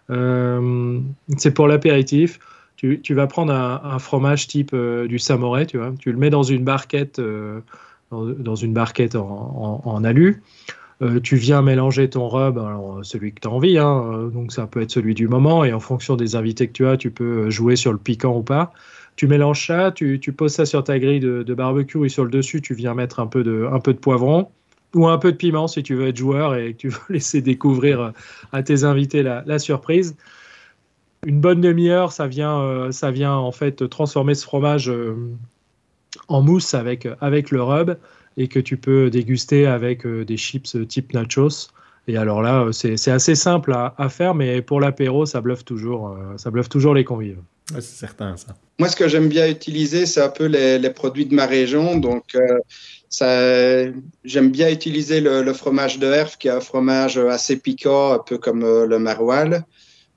c'est 0.09 1.55
pour 1.55 1.69
l'apéritif 1.69 2.41
tu, 3.03 3.15
vas 3.15 3.27
prendre 3.27 3.53
un, 3.53 3.99
fromage 3.99 4.47
type 4.47 4.71
euh, 4.75 5.07
du 5.07 5.19
Samouraï, 5.19 5.67
tu 5.67 5.79
tu 5.99 6.13
le 6.13 6.19
mets 6.19 6.31
dans 6.31 6.43
une 6.43 6.65
barquette, 6.65 7.19
euh, 7.19 7.61
dans, 8.11 8.55
une 8.55 8.73
barquette 8.73 9.17
en, 9.17 10.05
alu. 10.05 10.43
Euh, 11.03 11.21
tu 11.21 11.37
viens 11.37 11.61
mélanger 11.63 12.09
ton 12.09 12.29
rub, 12.29 12.61
celui 13.03 13.33
que 13.33 13.41
tu 13.41 13.49
as 13.49 13.51
envie, 13.51 13.79
hein, 13.79 14.31
donc 14.33 14.53
ça 14.53 14.67
peut 14.67 14.81
être 14.81 14.91
celui 14.91 15.15
du 15.15 15.27
moment, 15.27 15.65
et 15.65 15.73
en 15.73 15.81
fonction 15.81 16.17
des 16.17 16.37
invités 16.37 16.69
que 16.69 16.73
tu 16.73 16.87
as, 16.87 16.97
tu 16.97 17.11
peux 17.11 17.51
jouer 17.51 17.77
sur 17.77 17.93
le 17.93 17.99
piquant 17.99 18.37
ou 18.37 18.43
pas. 18.43 18.73
Tu 19.17 19.27
mélanges 19.27 19.67
ça, 19.67 19.93
tu, 19.93 20.19
poses 20.37 20.55
ça 20.55 20.67
sur 20.67 20.83
ta 20.85 20.99
grille 20.99 21.21
de, 21.21 21.55
barbecue 21.55 22.05
et 22.05 22.09
sur 22.09 22.25
le 22.25 22.31
dessus, 22.31 22.61
tu 22.61 22.75
viens 22.75 22.95
mettre 22.95 23.21
un 23.21 23.27
peu 23.27 23.43
de, 23.43 23.69
un 23.71 23.81
peu 23.81 23.93
de 23.93 23.99
poivron 23.99 24.49
ou 24.95 25.09
un 25.09 25.19
peu 25.19 25.33
de 25.33 25.37
piment 25.37 25.67
si 25.67 25.83
tu 25.83 25.95
veux 25.95 26.09
être 26.09 26.17
joueur 26.17 26.55
et 26.55 26.73
que 26.73 26.79
tu 26.79 26.89
veux 26.89 26.99
laisser 27.09 27.41
découvrir 27.41 28.13
à 28.53 28.63
tes 28.63 28.85
invités 28.85 29.23
la 29.23 29.59
surprise 29.59 30.17
une 31.27 31.41
bonne 31.41 31.61
demi-heure, 31.61 32.13
ça 32.13 32.27
vient, 32.27 32.61
euh, 32.61 32.93
ça 32.93 33.11
vient 33.11 33.35
en 33.35 33.53
fait 33.53 33.89
transformer 33.89 34.35
ce 34.35 34.45
fromage 34.45 34.91
euh, 34.91 35.15
en 36.29 36.43
mousse 36.43 36.75
avec, 36.75 37.09
avec 37.21 37.51
le 37.51 37.63
rub 37.63 37.97
et 38.37 38.49
que 38.49 38.59
tu 38.59 38.77
peux 38.77 39.11
déguster 39.11 39.67
avec 39.67 40.05
euh, 40.07 40.25
des 40.25 40.37
chips 40.37 40.77
type 40.89 41.15
nachos. 41.15 41.69
Et 42.07 42.19
alors 42.19 42.43
là, 42.43 42.69
c'est 42.73 43.11
assez 43.11 43.35
simple 43.35 43.73
à, 43.73 44.09
faire, 44.11 44.35
mais 44.35 44.61
pour 44.61 44.79
l'apéro, 44.79 45.25
ça 45.25 45.41
bluffe 45.41 45.65
toujours, 45.65 46.15
ça 46.37 46.51
bluffe 46.51 46.69
toujours 46.69 46.93
les 46.93 47.03
convives. 47.03 47.39
c'est 47.73 47.81
certain, 47.81 48.37
ça. 48.37 48.55
Moi, 48.79 48.91
ce 48.91 48.97
que 48.97 49.09
j'aime 49.09 49.29
bien 49.29 49.49
utiliser, 49.49 50.05
c'est 50.05 50.21
un 50.21 50.29
peu 50.29 50.45
les, 50.45 50.91
produits 50.91 51.25
de 51.25 51.35
ma 51.35 51.47
région. 51.47 51.97
Donc, 51.97 52.37
j'aime 53.11 54.51
bien 54.51 54.69
utiliser 54.69 55.23
le, 55.23 55.43
le, 55.43 55.53
fromage 55.55 55.99
de 55.99 56.07
Herf, 56.07 56.37
qui 56.37 56.49
est 56.49 56.51
un 56.51 56.61
fromage 56.61 57.17
assez 57.17 57.57
piquant, 57.57 58.13
un 58.13 58.19
peu 58.19 58.37
comme 58.37 58.61
le 58.61 58.99
maroilles 58.99 59.63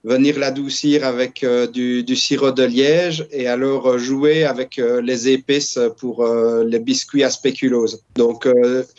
venir 0.08 0.40
l'adoucir 0.40 1.06
avec 1.06 1.44
euh, 1.44 1.68
du, 1.68 2.16
sirop 2.16 2.52
de 2.52 2.64
liège 2.64 3.28
et 3.30 3.48
alors 3.48 3.88
euh, 3.88 3.98
jouer 3.98 4.46
avec 4.46 4.80
euh, 4.80 5.02
les 5.02 5.28
épices 5.28 5.78
pour 5.98 6.26
les 6.26 6.80
biscuits 6.80 7.24
à 7.24 7.30
spéculose. 7.30 8.02
Donc, 8.16 8.48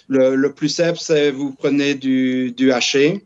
le, 0.09 0.49
plus 0.49 0.69
simple, 0.69 0.99
c'est 1.01 1.31
vous 1.31 1.53
prenez 1.53 1.95
du, 1.95 2.73
haché, 2.73 3.25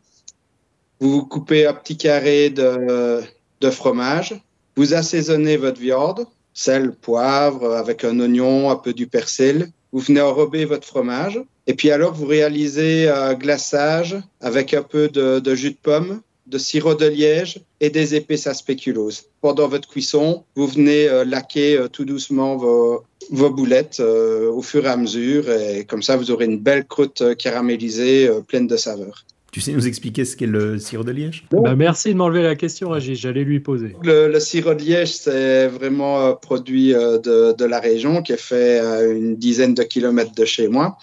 vous 1.00 1.24
coupez 1.24 1.66
un 1.66 1.74
petit 1.74 1.96
carré 1.96 2.50
de, 2.50 3.70
fromage, 3.70 4.40
vous 4.76 4.94
assaisonnez 4.94 5.56
votre 5.56 5.80
viande, 5.80 6.26
sel, 6.54 6.92
poivre, 6.92 7.74
avec 7.74 8.04
un 8.04 8.18
oignon, 8.20 8.70
un 8.70 8.76
peu 8.76 8.92
du 8.92 9.06
persil. 9.06 9.68
Vous 9.92 10.00
venez 10.00 10.20
enrober 10.20 10.64
votre 10.64 10.86
fromage. 10.86 11.40
Et 11.66 11.74
puis 11.74 11.90
alors, 11.90 12.14
vous 12.14 12.26
réalisez 12.26 13.08
un 13.08 13.34
glaçage 13.34 14.16
avec 14.40 14.72
un 14.74 14.82
peu 14.82 15.08
de 15.08 15.54
jus 15.54 15.70
de 15.70 15.78
pomme 15.82 16.22
de 16.52 16.58
sirop 16.58 16.94
de 16.94 17.06
liège 17.06 17.60
et 17.80 17.90
des 17.90 18.14
épices 18.14 18.46
à 18.46 18.54
spéculose. 18.54 19.24
Pendant 19.40 19.68
votre 19.68 19.88
cuisson, 19.88 20.44
vous 20.54 20.66
venez 20.66 21.08
euh, 21.08 21.24
laquer 21.24 21.76
euh, 21.76 21.88
tout 21.88 22.04
doucement 22.04 22.56
vos, 22.56 23.04
boulettes 23.30 23.98
euh, 24.00 24.50
au 24.50 24.60
fur 24.60 24.84
et 24.84 24.88
à 24.88 24.96
mesure 24.96 25.50
et 25.50 25.84
comme 25.84 26.02
ça, 26.02 26.16
vous 26.16 26.30
aurez 26.30 26.44
une 26.44 26.58
belle 26.58 26.84
croûte 26.84 27.22
caramélisée 27.38 28.30
pleine 28.46 28.66
de 28.66 28.76
saveurs. 28.76 29.24
Tu 29.50 29.60
sais 29.60 29.72
nous 29.72 29.86
expliquer 29.86 30.24
ce 30.24 30.34
qu'est 30.34 30.46
le 30.46 30.78
sirop 30.78 31.04
de 31.04 31.12
liège? 31.12 31.44
Bah, 31.50 31.74
Merci 31.74 32.10
de 32.10 32.14
m'enlever 32.14 32.42
la 32.42 32.54
question, 32.54 32.88
Régis. 32.88 33.18
J'allais 33.18 33.44
lui 33.44 33.60
poser. 33.60 33.94
Le, 34.02 34.38
sirop 34.38 34.74
de 34.74 34.82
liège, 34.82 35.14
c'est 35.14 35.68
vraiment 35.68 36.26
un 36.26 36.32
produit 36.32 36.92
de, 36.92 37.52
de, 37.52 37.64
la 37.64 37.78
région 37.78 38.22
qui 38.22 38.32
est 38.32 38.40
fait 38.40 38.78
à 38.78 39.04
une 39.04 39.36
dizaine 39.36 39.74
de 39.74 39.82
kilomètres 39.82 40.34
de 40.34 40.46
chez 40.46 40.68
moi. 40.68 40.96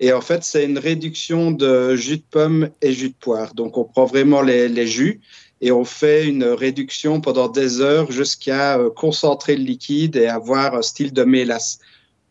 Et 0.00 0.14
en 0.14 0.22
fait, 0.22 0.42
c'est 0.42 0.64
une 0.64 0.78
réduction 0.78 1.50
de 1.50 1.94
jus 1.94 2.16
de 2.16 2.24
pomme 2.30 2.70
et 2.80 2.92
jus 2.92 3.10
de 3.10 3.14
poire. 3.14 3.54
Donc, 3.54 3.76
on 3.76 3.84
prend 3.84 4.06
vraiment 4.06 4.40
les, 4.40 4.86
jus 4.86 5.20
et 5.60 5.70
on 5.72 5.84
fait 5.84 6.26
une 6.26 6.44
réduction 6.44 7.20
pendant 7.20 7.48
des 7.48 7.82
heures 7.82 8.10
jusqu'à 8.10 8.78
euh, 8.78 8.88
concentrer 8.88 9.56
le 9.56 9.62
liquide 9.62 10.16
et 10.16 10.26
avoir 10.26 10.74
un 10.74 10.80
style 10.80 11.12
de 11.12 11.22
mélasse. 11.22 11.80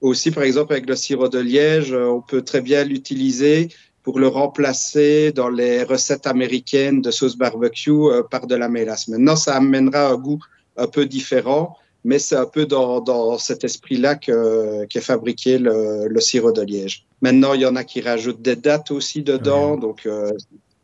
Aussi, 0.01 0.31
par 0.31 0.43
exemple, 0.43 0.73
avec 0.73 0.89
le 0.89 0.95
sirop 0.95 1.29
de 1.29 1.37
liège, 1.37 1.93
euh, 1.93 2.07
on 2.07 2.21
peut 2.21 2.41
très 2.41 2.61
bien 2.61 2.83
l'utiliser 2.83 3.69
pour 4.01 4.17
le 4.17 4.27
remplacer 4.27 5.31
dans 5.31 5.49
les 5.49 5.83
recettes 5.83 6.25
américaines 6.25 7.03
de 7.03 7.11
sauce 7.11 7.37
barbecue 7.37 7.91
euh, 7.91 8.23
par 8.23 8.47
de 8.47 8.55
la 8.55 8.67
mélasse. 8.67 9.07
Maintenant, 9.09 9.35
ça 9.35 9.55
amènera 9.55 10.07
un 10.07 10.15
goût 10.15 10.39
un 10.75 10.87
peu 10.87 11.05
différent, 11.05 11.77
mais 12.03 12.19
c'est 12.19 12.35
un 12.35 12.45
peu 12.45 12.65
dans, 12.65 13.37
cet 13.37 13.63
esprit-là 13.63 14.15
qu'est 14.15 15.01
fabriqué 15.01 15.57
le, 15.57 16.07
le, 16.07 16.19
sirop 16.21 16.51
de 16.51 16.61
liège. 16.61 17.05
Maintenant, 17.21 17.53
il 17.53 17.61
y 17.61 17.65
en 17.65 17.75
a 17.75 17.83
qui 17.83 18.01
rajoutent 18.01 18.41
des 18.41 18.55
dates 18.55 18.91
aussi 18.91 19.23
dedans, 19.23 19.77
donc 19.77 20.05
euh, 20.05 20.31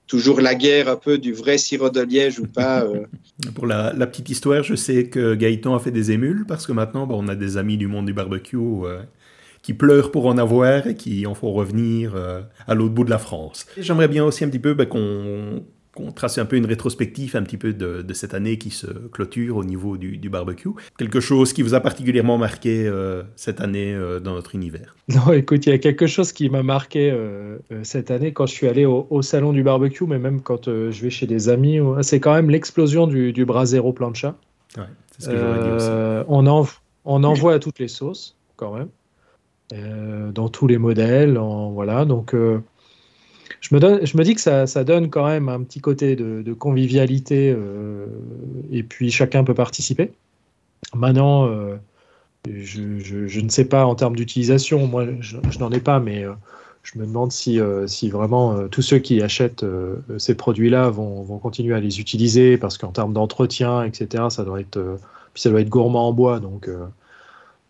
toujours 0.08 0.42
la 0.42 0.56
guerre 0.56 0.90
un 0.90 0.98
peu 0.98 1.18
du 1.18 1.34
vrai 1.34 1.58
sirop 1.58 1.90
de 1.90 2.02
liège 2.02 2.40
ou 2.40 2.48
pas. 2.48 2.84
Euh. 2.84 3.06
Pour 3.56 3.66
la, 3.66 3.94
petite 4.08 4.30
histoire, 4.30 4.64
je 4.64 4.76
sais 4.76 5.08
que 5.08 5.36
Gaëtan 5.36 5.76
a 5.76 5.80
fait 5.80 5.92
des 5.92 6.12
émules 6.12 6.46
parce 6.48 6.68
que 6.68 6.74
maintenant, 6.74 7.08
on 7.10 7.28
a 7.28 7.36
des 7.36 7.58
amis 7.58 7.78
du 7.78 7.88
monde 7.88 8.06
du 8.06 8.14
barbecue 8.14 8.58
euh, 8.58 9.02
qui 9.62 9.74
pleurent 9.74 10.12
pour 10.12 10.26
en 10.28 10.38
avoir 10.38 10.88
et 10.88 10.96
qui 10.96 11.26
en 11.26 11.34
font 11.34 11.52
revenir 11.52 12.14
à 12.68 12.76
l'autre 12.76 12.94
bout 12.94 13.04
de 13.04 13.10
la 13.10 13.18
France. 13.18 13.66
J'aimerais 13.78 14.08
bien 14.08 14.24
aussi 14.24 14.44
un 14.44 14.50
petit 14.50 14.60
peu 14.60 14.76
ben, 14.76 14.86
qu'on 14.86 15.64
qu'on 15.96 16.12
trace 16.12 16.38
un 16.38 16.46
peu 16.46 16.58
une 16.58 16.66
rétrospective 16.66 17.36
un 17.36 17.44
petit 17.44 17.58
peu 17.58 17.74
de, 17.74 18.06
cette 18.14 18.34
année 18.34 18.58
qui 18.58 18.70
se 18.70 18.86
clôture 18.86 19.58
au 19.58 19.64
niveau 19.64 19.98
du, 19.98 20.30
barbecue. 20.30 20.70
Quelque 20.98 21.20
chose 21.20 21.54
qui 21.54 21.62
vous 21.62 21.74
a 21.74 21.80
particulièrement 21.80 22.38
marqué 22.38 22.86
euh, 22.86 23.24
cette 23.36 23.62
année 23.62 23.94
euh, 23.94 24.20
dans 24.20 24.34
notre 24.34 24.56
univers? 24.56 24.96
Non, 25.08 25.32
écoute, 25.34 25.66
il 25.66 25.70
y 25.70 25.74
a 25.74 25.78
quelque 25.78 26.08
chose 26.08 26.34
qui 26.34 26.50
m'a 26.50 26.64
marqué 26.64 27.12
euh, 27.12 27.58
cette 27.84 28.12
année 28.12 28.34
quand 28.34 28.46
je 28.46 28.54
suis 28.54 28.68
allé 28.68 28.86
au, 28.86 29.22
salon 29.22 29.54
du 29.54 29.64
barbecue, 29.64 30.06
mais 30.06 30.20
même 30.20 30.42
quand 30.42 30.66
je 30.66 31.02
vais 31.02 31.10
chez 31.10 31.28
des 31.28 31.50
amis, 31.50 31.80
c'est 32.02 32.20
quand 32.20 32.34
même 32.34 32.50
l'explosion 32.50 33.08
du, 33.08 33.32
du 33.32 33.46
Brasero 33.46 33.94
plancha. 33.94 34.36
Ouais, 34.78 34.84
ce 35.20 35.30
que 35.30 35.64
dit 35.64 35.70
aussi. 35.70 36.26
On 36.28 36.46
en, 36.48 36.68
on 37.06 37.24
en 37.24 37.34
voit 37.34 37.54
à 37.54 37.60
toutes 37.60 37.80
les 37.80 37.88
sauces, 37.88 38.36
quand 38.56 38.74
même. 38.76 40.34
dans 40.34 40.50
tous 40.50 40.68
les 40.68 40.78
modèles, 40.78 41.38
en, 41.38 41.72
voilà. 41.72 42.06
Donc, 42.06 42.36
je 43.62 43.76
me, 43.76 44.24
dis 44.24 44.36
que 44.36 44.42
ça, 44.42 44.84
donne 44.84 45.10
quand 45.10 45.26
même 45.26 45.50
un 45.50 45.64
petit 45.64 45.80
côté 45.80 46.16
de, 46.16 46.54
convivialité 46.54 47.54
euh, 47.56 48.06
et 48.72 48.84
puis 48.84 49.12
chacun 49.12 49.44
peut 49.44 49.54
participer. 49.54 50.12
Maintenant, 50.94 51.48
euh, 51.48 51.76
je, 52.48 53.40
ne 53.40 53.50
sais 53.50 53.66
pas 53.66 53.86
en 53.86 53.96
termes 53.96 54.16
d'utilisation, 54.16 54.88
moi 54.88 55.06
je, 55.20 55.60
n'en 55.60 55.72
ai 55.72 55.80
pas, 55.80 56.00
mais 56.00 56.24
euh, 56.24 56.34
je 56.84 57.00
me 57.00 57.06
demande 57.06 57.32
si, 57.32 57.60
vraiment 58.10 58.68
tous 58.68 58.82
ceux 58.82 59.00
qui 59.00 59.22
achètent 59.22 59.66
ces 60.18 60.36
produits-là 60.36 60.90
vont, 60.90 61.24
continuer 61.40 61.74
à 61.74 61.80
les 61.80 62.00
utiliser 62.00 62.58
parce 62.58 62.78
qu'en 62.78 62.92
termes 62.92 63.14
d'entretien, 63.14 63.84
etc., 63.84 64.26
ça 64.30 64.44
doit 64.44 64.60
être, 64.60 65.00
puis 65.34 65.42
ça 65.42 65.50
doit 65.50 65.62
être 65.62 65.70
gourmand 65.70 66.10
en 66.10 66.14
bois, 66.14 66.40
donc. 66.40 66.70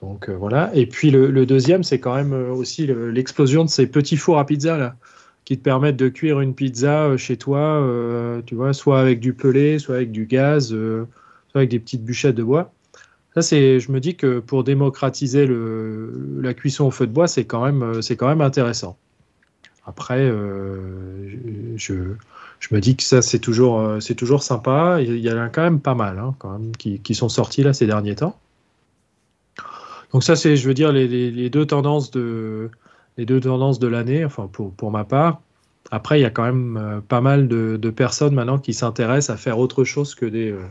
donc 0.02 0.30
voilà. 0.30 0.70
Et 0.74 0.86
puis 0.86 1.12
le, 1.12 1.32
le 1.32 1.46
deuxième, 1.46 1.84
c'est 1.84 2.00
quand 2.00 2.16
même 2.16 2.34
aussi 2.52 2.88
l'explosion 2.88 3.64
de 3.64 3.70
ces 3.70 3.88
petits 3.88 4.18
fours 4.18 4.38
à 4.38 4.46
pizza 4.46 4.78
là 4.78 4.96
qui 5.46 5.58
te 5.58 5.64
permettent 5.64 5.96
de 5.96 6.10
cuire 6.10 6.42
une 6.42 6.56
pizza 6.56 7.06
euh, 7.06 7.18
chez 7.18 7.38
toi, 7.38 7.60
euh, 7.60 8.42
tu 8.46 8.56
vois, 8.56 8.74
soit 8.74 9.00
avec 9.00 9.20
du 9.20 9.34
pelé, 9.34 9.78
soit 9.80 9.96
avec 9.96 10.12
du 10.12 10.26
gaz, 10.26 10.74
euh, 10.74 11.08
soit 11.50 11.62
avec 11.62 11.70
des 11.70 11.80
petites 11.80 12.04
bûchettes 12.04 12.36
de 12.36 12.44
bois. 12.44 12.74
Ça, 13.36 13.44
c'est, 13.44 13.80
je 13.80 13.92
me 13.92 14.00
dis 14.00 14.16
que 14.16 14.40
pour 14.40 14.64
démocratiser 14.64 15.46
le, 15.46 16.40
la 16.42 16.54
cuisson 16.54 16.86
au 16.86 16.92
feu 16.92 17.06
de 17.06 17.12
bois, 17.12 17.28
c'est 17.28 17.46
quand 17.46 17.64
même, 17.64 18.02
c'est 18.02 18.16
quand 18.16 18.28
même 18.28 18.42
intéressant. 18.42 18.98
Après, 19.86 20.32
je, 21.76 21.94
je, 22.60 22.74
me 22.74 22.80
dis 22.80 22.96
que 22.96 23.04
ça, 23.04 23.22
c'est 23.22 23.38
toujours, 23.40 24.02
c'est 24.02 24.16
toujours 24.16 24.42
sympa. 24.42 25.00
Il 25.02 25.20
y 25.20 25.30
en 25.30 25.38
a 25.38 25.50
quand 25.50 25.62
même 25.62 25.82
pas 25.82 25.94
mal, 25.94 26.18
hein, 26.18 26.34
quand 26.40 26.58
même, 26.58 26.72
qui, 26.78 27.00
qui, 27.02 27.14
sont 27.14 27.30
sortis 27.30 27.62
là 27.62 27.74
ces 27.74 27.86
derniers 27.86 28.16
temps. 28.16 28.40
Donc 30.14 30.24
ça, 30.24 30.38
c'est, 30.38 30.56
je 30.56 30.68
veux 30.68 30.74
dire, 30.74 30.94
les, 30.94 31.08
les 31.08 31.50
deux 31.50 31.66
tendances 31.66 32.10
de, 32.12 32.72
les 33.18 33.26
deux 33.26 33.40
tendances 33.40 33.80
de 33.80 33.88
l'année, 33.88 34.26
enfin 34.26 34.50
pour, 34.52 34.72
pour 34.74 34.92
ma 34.92 35.04
part. 35.04 35.42
Après, 35.92 36.20
il 36.20 36.24
y 36.24 36.26
a 36.26 36.30
quand 36.30 36.44
même 36.44 36.78
euh, 36.78 37.02
pas 37.02 37.22
mal 37.22 37.48
de, 37.48 37.90
personnes 37.90 38.34
maintenant 38.34 38.58
qui 38.58 38.74
s'intéressent 38.74 39.36
à 39.36 39.38
faire 39.38 39.60
autre 39.60 39.84
chose 39.84 40.16
que 40.16 40.26
des, 40.26 40.52
euh, 40.52 40.62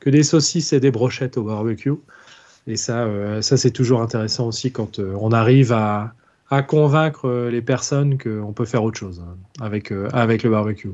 que 0.00 0.10
des 0.10 0.22
saucisses 0.22 0.72
et 0.72 0.80
des 0.80 0.90
brochettes 0.90 1.36
au 1.36 1.44
barbecue. 1.44 1.92
Et 2.66 2.76
ça, 2.76 3.04
euh, 3.04 3.42
ça 3.42 3.56
c'est 3.56 3.70
toujours 3.70 4.00
intéressant 4.00 4.48
aussi 4.48 4.72
quand 4.72 4.98
on 4.98 5.30
arrive 5.30 5.72
à, 5.72 6.14
convaincre 6.68 7.48
les 7.50 7.60
personnes 7.60 8.18
qu'on 8.18 8.52
peut 8.52 8.64
faire 8.64 8.84
autre 8.84 8.98
chose 8.98 9.20
hein, 9.20 9.36
avec 9.60 9.90
le 9.90 10.48
barbecue. 10.48 10.92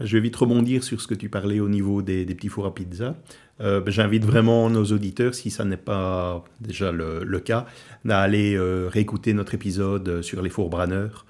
Je 0.00 0.16
vais 0.16 0.20
vite 0.20 0.36
rebondir 0.36 0.84
sur 0.84 1.00
ce 1.00 1.06
que 1.06 1.14
tu 1.14 1.28
parlais 1.30 1.58
au 1.58 1.68
niveau 1.68 2.02
des, 2.02 2.26
petits 2.26 2.48
fours 2.48 2.66
à 2.66 2.74
pizza. 2.74 3.16
Euh, 3.60 3.80
ben, 3.80 3.90
j'invite 3.90 4.24
vraiment 4.24 4.68
nos 4.68 4.84
auditeurs, 4.84 5.34
si 5.34 5.50
ça 5.50 5.64
n'est 5.64 5.78
pas 5.78 6.44
déjà 6.60 6.92
le, 6.92 7.40
cas, 7.40 7.66
à 8.08 8.20
aller 8.20 8.54
euh, 8.56 8.88
réécouter 8.92 9.32
notre 9.32 9.54
épisode 9.54 10.20
sur 10.20 10.42
les 10.42 10.50
fours 10.50 10.68
branneurs, 10.68 11.24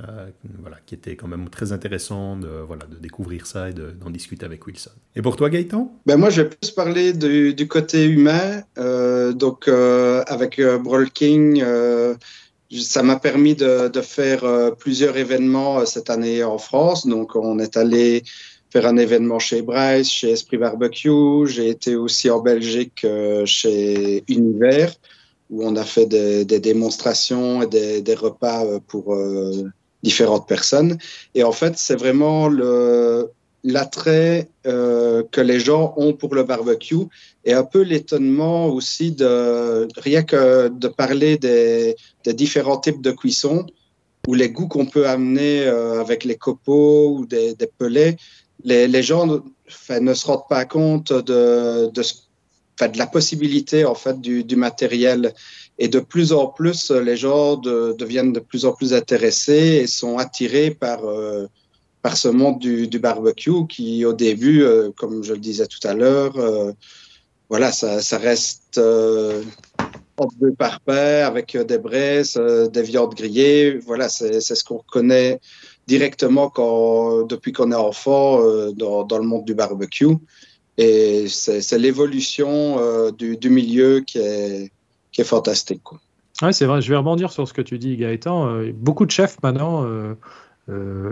euh, 0.00 0.28
voilà, 0.60 0.76
qui 0.84 0.94
était 0.94 1.16
quand 1.16 1.28
même 1.28 1.48
très 1.48 1.72
intéressant 1.72 2.36
de, 2.36 2.48
voilà, 2.66 2.84
de 2.86 2.96
découvrir 2.96 3.46
ça 3.46 3.70
et 3.70 3.72
d'en 3.72 4.10
discuter 4.10 4.44
avec 4.44 4.66
Wilson. 4.66 4.90
Et 5.16 5.22
pour 5.22 5.36
toi, 5.36 5.48
Gaëtan? 5.48 5.90
Ben 6.04 6.18
Moi, 6.18 6.28
je 6.28 6.42
vais 6.42 6.50
plus 6.50 6.70
parler 6.72 7.14
du, 7.14 7.54
du 7.54 7.68
côté 7.68 8.06
humain. 8.06 8.62
donc, 9.32 9.66
avec 9.66 10.60
Brawl 10.60 11.10
King, 11.10 11.64
ça 12.70 13.02
m'a 13.02 13.16
permis 13.16 13.54
de, 13.54 13.88
de 13.88 14.00
faire 14.00 14.74
plusieurs 14.78 15.16
événements 15.16 15.84
cette 15.86 16.10
année 16.10 16.44
en 16.44 16.58
France. 16.58 17.06
Donc, 17.06 17.36
on 17.36 17.58
est 17.58 17.76
allé 17.76 18.22
faire 18.70 18.86
un 18.86 18.96
événement 18.96 19.38
chez 19.38 19.62
Bryce, 19.62 20.08
chez 20.08 20.30
Esprit 20.30 20.56
Barbecue. 20.56 21.46
J'ai 21.46 21.68
été 21.68 21.96
aussi 21.96 22.30
en 22.30 22.40
Belgique 22.40 23.04
euh, 23.04 23.44
chez 23.44 24.22
Univers, 24.28 24.94
où 25.50 25.64
on 25.66 25.74
a 25.76 25.84
fait 25.84 26.06
des, 26.06 26.44
des 26.44 26.60
démonstrations 26.60 27.62
et 27.62 27.66
des, 27.66 28.00
des 28.00 28.14
repas 28.14 28.64
euh, 28.64 28.78
pour 28.86 29.14
euh, 29.14 29.64
différentes 30.02 30.46
personnes. 30.46 30.98
Et 31.34 31.42
en 31.42 31.52
fait, 31.52 31.76
c'est 31.76 31.96
vraiment 31.96 32.48
le 32.48 33.30
l'attrait 33.62 34.48
euh, 34.66 35.22
que 35.30 35.40
les 35.40 35.60
gens 35.60 35.94
ont 35.96 36.12
pour 36.12 36.34
le 36.34 36.44
barbecue 36.44 37.06
et 37.44 37.52
un 37.52 37.64
peu 37.64 37.82
l'étonnement 37.82 38.66
aussi 38.68 39.12
de 39.12 39.86
rien 39.98 40.22
que 40.22 40.68
de 40.68 40.88
parler 40.88 41.36
des, 41.36 41.96
différents 42.26 42.78
types 42.78 43.02
de 43.02 43.10
cuisson 43.10 43.66
ou 44.26 44.34
les 44.34 44.50
goûts 44.50 44.68
qu'on 44.68 44.86
peut 44.86 45.06
amener 45.06 45.62
euh, 45.66 46.00
avec 46.00 46.24
les 46.24 46.36
copeaux 46.36 47.16
ou 47.16 47.26
des, 47.26 47.54
des 47.54 47.66
pelets 47.66 48.16
les, 48.64 49.02
gens 49.02 49.26
ne 49.26 50.14
se 50.14 50.26
rendent 50.26 50.48
pas 50.48 50.64
compte 50.64 51.12
de, 51.12 51.90
de, 51.92 52.02
de 52.86 52.98
la 52.98 53.06
possibilité 53.06 53.84
en 53.84 53.94
fait 53.94 54.20
du, 54.20 54.44
du, 54.44 54.56
matériel. 54.56 55.34
Et 55.78 55.88
de 55.88 56.00
plus 56.00 56.32
en 56.32 56.46
plus, 56.46 56.90
les 56.90 57.16
gens 57.16 57.56
deviennent 57.56 58.32
de 58.32 58.40
plus 58.40 58.64
en 58.64 58.72
plus 58.72 58.92
intéressés 58.92 59.80
et 59.82 59.86
sont 59.86 60.18
attirés 60.18 60.70
par, 60.70 61.04
euh, 61.06 61.46
par 62.02 62.16
ce 62.16 62.28
monde 62.28 62.58
du, 62.58 62.98
barbecue 62.98 63.66
qui, 63.68 64.04
au 64.04 64.12
début, 64.12 64.62
euh, 64.62 64.90
comme 64.96 65.22
je 65.22 65.32
le 65.34 65.38
disais 65.38 65.66
tout 65.66 65.86
à 65.86 65.94
l'heure, 65.94 66.36
euh, 66.36 66.72
voilà, 67.48 67.72
ça, 67.72 68.18
reste 68.18 68.78
en 68.78 70.28
deux 70.40 70.52
par 70.52 70.80
paire 70.80 71.26
avec 71.26 71.56
des 71.56 71.78
braises, 71.78 72.40
des 72.72 72.82
viandes 72.82 73.14
grillées. 73.14 73.78
Voilà, 73.78 74.08
c'est 74.08 74.40
ce 74.40 74.64
qu'on 74.64 74.82
connaît 74.88 75.40
directement 75.90 76.52
depuis 77.28 77.52
qu'on 77.52 77.72
est 77.72 77.74
enfant 77.74 78.40
euh, 78.40 78.70
dans, 78.72 79.18
le 79.18 79.24
monde 79.24 79.44
du 79.44 79.54
barbecue. 79.54 80.16
Et 80.78 81.26
c'est 81.28 81.78
l'évolution 81.78 82.78
euh, 82.78 83.10
du, 83.10 83.50
milieu 83.50 84.00
qui 84.00 84.18
est, 84.18 84.70
fantastique. 85.24 85.82
Quoi. 85.82 85.98
Ouais, 86.40 86.52
c'est 86.52 86.64
vrai. 86.64 86.80
Je 86.80 86.88
vais 86.88 86.96
rebondir 86.96 87.30
sur 87.32 87.46
ce 87.46 87.52
que 87.52 87.60
tu 87.60 87.78
dis, 87.78 87.96
Gaëtan. 87.96 88.46
Euh, 88.46 88.72
beaucoup 88.72 89.04
de 89.04 89.10
chefs 89.10 89.36
maintenant 89.42 89.84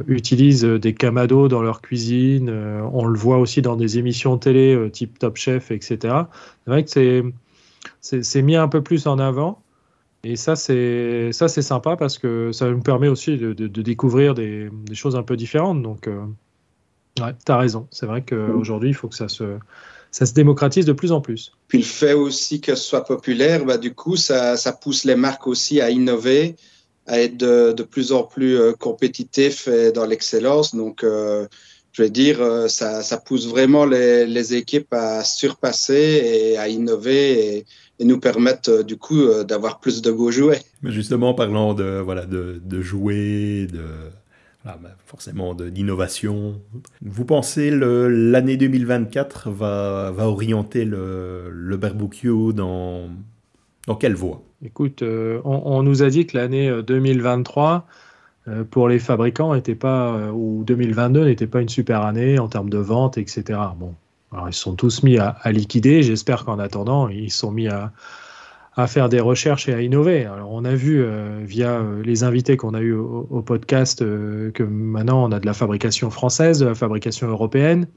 utilisent 0.06 0.64
des 0.64 0.94
camados 0.94 1.48
dans 1.48 1.62
leur 1.62 1.80
cuisine. 1.80 2.50
on 2.50 3.04
le 3.06 3.18
voit 3.18 3.38
aussi 3.38 3.62
dans 3.62 3.76
des 3.76 3.98
émissions 3.98 4.38
télé 4.38 4.90
type 4.92 5.18
Top 5.18 5.36
Chef, 5.36 5.70
etc. 5.70 5.98
C'est 6.64 6.70
vrai 6.70 6.84
que 6.84 7.32
c'est 8.00 8.42
mis 8.42 8.56
un 8.56 8.68
peu 8.68 8.82
plus 8.82 9.06
en 9.06 9.18
avant. 9.18 9.62
Et 10.24 10.36
ça, 10.36 10.56
c'est 10.56 11.32
sympa 11.32 11.96
parce 11.96 12.18
que 12.18 12.50
ça 12.52 12.68
nous 12.68 12.80
permet 12.80 13.08
aussi 13.08 13.36
de, 13.36 13.52
découvrir 13.66 14.34
des, 14.34 14.70
choses 14.92 15.16
un 15.16 15.22
peu 15.22 15.36
différentes. 15.36 15.82
Donc, 15.82 16.08
euh, 16.08 16.24
ouais, 17.20 17.34
tu 17.44 17.52
as 17.52 17.56
raison. 17.56 17.86
C'est 17.90 18.06
vrai 18.06 18.22
qu'aujourd'hui, 18.22 18.90
il 18.90 18.94
faut 18.94 19.08
que 19.08 19.14
ça 19.14 19.28
se, 19.28 19.58
ça 20.10 20.26
se 20.26 20.34
démocratise 20.34 20.84
de 20.84 20.92
plus 20.92 21.12
en 21.12 21.20
plus. 21.20 21.52
Puis 21.68 21.78
le 21.78 21.84
fait 21.84 22.14
aussi 22.14 22.60
que 22.60 22.74
ce 22.74 22.82
soit 22.82 23.04
populaire, 23.04 23.64
bah, 23.64 23.78
du 23.78 23.94
coup, 23.94 24.16
ça, 24.16 24.56
ça 24.56 24.72
pousse 24.72 25.04
les 25.04 25.16
marques 25.16 25.46
aussi 25.46 25.80
à 25.80 25.90
innover, 25.90 26.56
à 27.08 27.20
être 27.20 27.36
de, 27.36 27.72
de 27.72 27.82
plus 27.82 28.12
en 28.12 28.22
plus 28.22 28.56
euh, 28.56 28.72
compétitifs 28.72 29.68
dans 29.94 30.04
l'excellence. 30.04 30.74
Donc, 30.74 31.02
euh, 31.02 31.46
je 31.92 32.02
vais 32.02 32.10
dire, 32.10 32.40
euh, 32.40 32.68
ça, 32.68 33.02
ça 33.02 33.16
pousse 33.16 33.48
vraiment 33.48 33.86
les, 33.86 34.26
les, 34.26 34.54
équipes 34.54 34.92
à 34.92 35.24
surpasser 35.24 36.22
et 36.24 36.58
à 36.58 36.68
innover 36.68 37.56
et, 37.56 37.66
et 37.98 38.04
nous 38.04 38.20
permettre 38.20 38.82
du 38.82 38.96
coup 38.96 39.26
d'avoir 39.42 39.80
plus 39.80 40.02
de 40.02 40.12
beaux 40.12 40.30
jouets. 40.30 40.60
Mais 40.82 40.92
justement, 40.92 41.34
parlant 41.34 41.74
de, 41.74 41.98
voilà, 41.98 42.26
de, 42.26 42.60
de 42.62 42.80
jouets, 42.82 43.66
de, 43.66 43.82
voilà, 44.62 44.78
bah, 44.82 44.90
forcément 45.06 45.54
d'innovation, 45.54 46.60
vous 47.00 47.24
pensez 47.24 47.70
l'année 47.72 48.56
2024 48.58 49.50
va, 49.50 50.12
va 50.14 50.28
orienter 50.28 50.84
le, 50.84 51.50
le 51.50 51.76
barbecue 51.76 52.52
dans, 52.54 53.08
dans 53.88 53.96
quelle 53.96 54.14
voie? 54.14 54.42
Écoute, 54.64 55.02
on, 55.02 55.62
on, 55.64 55.82
nous 55.82 56.02
a 56.02 56.10
dit 56.10 56.26
que 56.26 56.36
l'année 56.36 56.82
2023 56.82 57.86
euh, 58.48 58.64
pour 58.64 58.88
les 58.88 58.98
fabricants 58.98 59.54
était 59.54 59.74
pas, 59.74 60.12
euh, 60.14 60.30
ou 60.30 60.64
2022 60.64 61.24
n'était 61.24 61.46
pas 61.46 61.60
une 61.60 61.68
super 61.68 62.02
année 62.02 62.38
en 62.38 62.48
termes 62.48 62.70
de 62.70 62.78
vente, 62.78 63.18
etc. 63.18 63.58
Bon, 63.78 63.94
alors 64.32 64.48
ils 64.48 64.54
sont 64.54 64.74
tous 64.74 65.02
mis 65.02 65.18
à, 65.18 65.36
liquider. 65.46 66.02
J'espère 66.02 66.44
qu'en 66.44 66.58
attendant, 66.58 67.08
ils 67.08 67.30
sont 67.30 67.50
mis 67.50 67.68
à, 67.68 67.92
faire 68.86 69.08
des 69.08 69.18
recherches 69.18 69.68
et 69.68 69.74
à 69.74 69.82
innover. 69.82 70.24
Alors, 70.24 70.52
on 70.52 70.64
a 70.64 70.74
vu 70.74 71.02
euh, 71.02 71.40
via 71.42 71.80
euh, 71.80 72.00
les 72.04 72.22
invités 72.22 72.56
qu'on 72.56 72.74
a 72.74 72.80
eu 72.80 72.94
au, 72.94 73.42
podcast 73.42 74.02
euh, 74.02 74.52
que 74.52 74.62
maintenant 74.62 75.24
on 75.24 75.32
a 75.32 75.40
de 75.40 75.46
la 75.46 75.52
fabrication 75.52 76.10
française, 76.10 76.60
de 76.60 76.66
la 76.66 76.76
fabrication 76.76 77.26
européenne. 77.26 77.88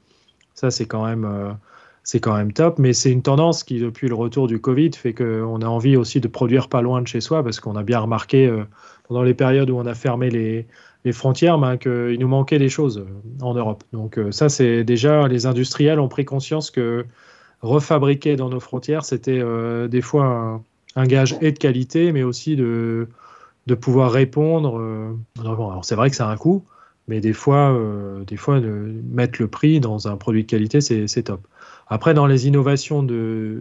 Ça, 0.54 0.72
c'est 0.72 0.86
quand 0.86 1.06
même 1.06 1.56
c'est 2.04 2.20
quand 2.20 2.36
même 2.36 2.52
top. 2.52 2.78
Mais 2.78 2.92
c'est 2.92 3.10
une 3.10 3.22
tendance 3.22 3.64
qui, 3.64 3.78
depuis 3.78 4.08
le 4.08 4.14
retour 4.14 4.46
du 4.48 4.60
Covid, 4.60 4.90
fait 4.92 5.14
qu'on 5.14 5.60
a 5.60 5.66
envie 5.66 5.96
aussi 5.96 6.20
de 6.20 6.28
produire 6.28 6.68
pas 6.68 6.82
loin 6.82 7.02
de 7.02 7.06
chez 7.06 7.20
soi, 7.20 7.42
parce 7.42 7.60
qu'on 7.60 7.76
a 7.76 7.82
bien 7.82 8.00
remarqué 8.00 8.52
pendant 9.08 9.22
les 9.22 9.34
périodes 9.34 9.70
où 9.70 9.76
on 9.76 9.86
a 9.86 9.94
fermé 9.94 10.30
les, 10.30 11.12
frontières 11.12 11.58
ben, 11.58 11.76
qu'il 11.76 12.18
nous 12.18 12.28
manquait 12.28 12.58
des 12.58 12.68
choses 12.68 13.04
en 13.40 13.54
Europe. 13.54 13.84
Donc 13.92 14.18
ça, 14.30 14.48
c'est 14.48 14.84
déjà 14.84 15.28
les 15.28 15.46
industriels 15.46 16.00
ont 16.00 16.08
pris 16.08 16.24
conscience 16.24 16.70
que 16.70 17.04
refabriquer 17.62 18.36
dans 18.36 18.48
nos 18.48 18.60
frontières, 18.60 19.04
c'était 19.04 19.42
des 19.88 20.02
fois 20.02 20.60
un, 20.96 21.06
gage 21.06 21.36
et 21.40 21.52
de 21.52 21.58
qualité, 21.58 22.12
mais 22.12 22.22
aussi 22.22 22.56
de, 22.56 23.08
pouvoir 23.80 24.12
répondre. 24.12 24.78
Euh, 24.78 25.12
alors 25.40 25.84
c'est 25.84 25.94
vrai 25.94 26.10
que 26.10 26.16
ça 26.16 26.28
a 26.28 26.32
un 26.32 26.36
coût, 26.36 26.64
mais 27.08 27.20
des 27.20 27.32
fois, 27.32 27.72
euh, 27.72 28.24
mettre 29.10 29.40
le 29.40 29.48
prix 29.48 29.80
dans 29.80 30.08
un 30.08 30.16
produit 30.16 30.42
de 30.42 30.48
qualité, 30.48 30.80
c'est 30.80 31.22
top. 31.22 31.46
Après, 31.88 32.14
dans 32.14 32.26
les 32.26 32.46
innovations 32.46 33.02
de, 33.02 33.60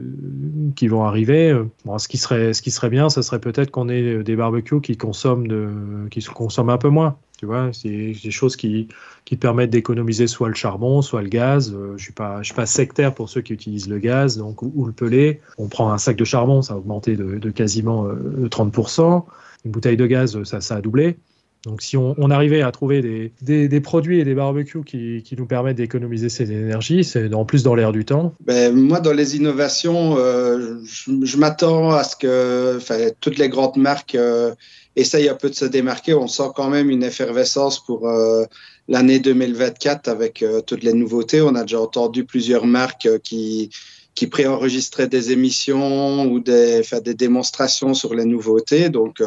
qui 0.75 0.88
vont 0.88 1.04
arriver, 1.04 1.51
euh, 1.51 1.98
ce, 1.98 2.08
qui 2.08 2.18
serait, 2.18 2.54
ce 2.54 2.62
qui 2.62 2.72
serait 2.72 2.90
bien, 2.90 3.10
ce 3.10 3.22
serait 3.22 3.40
peut-être 3.40 3.72
qu'on 3.72 3.90
ait 3.90 4.24
des 4.24 4.36
barbecues 4.36 4.82
qui 4.82 4.96
consomment, 4.98 6.08
qui 6.10 6.24
consomment 6.24 6.70
un 6.70 6.78
peu 6.78 6.90
moins. 6.90 7.18
Tu 7.42 7.48
vois, 7.48 7.72
c'est 7.74 7.90
des 7.90 8.30
choses 8.30 8.56
qui, 8.56 8.88
qui 9.25 9.36
permettent 9.36 9.72
d'économiser 9.72 10.28
soit 10.28 10.48
le 10.48 10.54
charbon, 10.54 11.01
soit 11.01 11.24
le 11.24 11.28
gaz. 11.28 11.74
Euh, 11.74 11.88
je 11.88 11.94
ne 11.94 11.98
suis, 11.98 12.13
pas, 12.13 12.44
suis 12.44 12.54
pas 12.54 12.68
sectaire 12.68 13.16
pour 13.16 13.30
ceux 13.30 13.42
qui 13.42 13.54
utilisent 13.54 13.90
le 13.90 13.98
gaz 13.98 14.38
donc, 14.38 14.62
ou, 14.62 14.86
le 14.86 14.92
pelé. 14.92 15.42
On 15.58 15.68
prend 15.68 15.92
un 15.92 15.98
sac 15.98 16.16
de 16.18 16.24
charbon, 16.24 16.62
ça 16.62 16.75
a 16.75 16.78
augmenté 16.78 17.16
de, 17.16 17.50
quasiment 17.50 18.06
30%. 18.08 19.01
Euh, 19.01 19.20
Une 19.66 19.72
bouteille 19.72 19.98
de 19.98 20.06
gaz, 20.06 20.44
ça 20.44 20.75
a 20.75 20.82
doublé. 20.82 21.18
Donc 21.63 21.84
si 21.84 21.96
on, 21.96 22.32
arrivait 22.32 22.63
à 22.63 22.72
trouver 22.72 23.01
des, 23.01 23.68
des, 23.68 23.82
produits 23.82 24.20
et 24.20 24.24
des 24.24 24.34
barbecues 24.34 24.84
qui, 24.84 25.22
qui 25.22 25.36
nous 25.36 25.46
permettent 25.46 25.77
d'économiser 25.77 26.27
ces 26.30 26.51
énergies, 26.51 27.03
c'est 27.03 27.32
en 27.36 27.46
plus 27.46 27.62
dans 27.62 27.75
l'air 27.75 27.91
du 27.91 28.03
temps. 28.03 28.34
Ben, 28.44 28.74
moi, 28.74 29.00
dans 29.00 29.13
les 29.13 29.36
innovations, 29.36 30.18
euh, 30.18 30.80
je, 30.84 31.38
m'attends 31.38 31.91
à 31.91 32.03
ce 32.03 32.15
que 32.15 32.80
toutes 33.20 33.38
les 33.38 33.48
grandes 33.48 33.77
marques 33.77 34.15
euh, 34.15 34.56
essayent 34.96 35.30
un 35.30 35.36
peu 35.36 35.51
de 35.51 35.56
se 35.56 35.65
démarquer. 35.65 36.15
On 36.15 36.27
sent 36.27 36.50
quand 36.56 36.68
même 36.68 36.89
une 36.89 37.03
effervescence 37.03 37.84
pour 37.86 38.10
euh, 38.10 38.46
l'année 38.88 39.20
2024 39.20 40.08
avec 40.08 40.44
toutes 40.65 40.84
les 40.84 40.94
nouveautés. 40.94 41.44
On 41.44 41.53
a 41.53 41.62
déjà 41.62 41.80
entendu 41.80 42.25
plusieurs 42.25 42.65
marques 42.65 43.08
qui 43.24 43.70
qui 44.13 44.27
préenregistraient 44.27 45.08
des 45.08 45.32
émissions 45.32 46.25
ou 46.25 46.41
des, 46.41 46.82
des 47.01 47.13
démonstrations 47.13 47.94
sur 47.94 48.13
les 48.13 48.25
nouveautés. 48.25 48.89
Donc, 48.89 49.24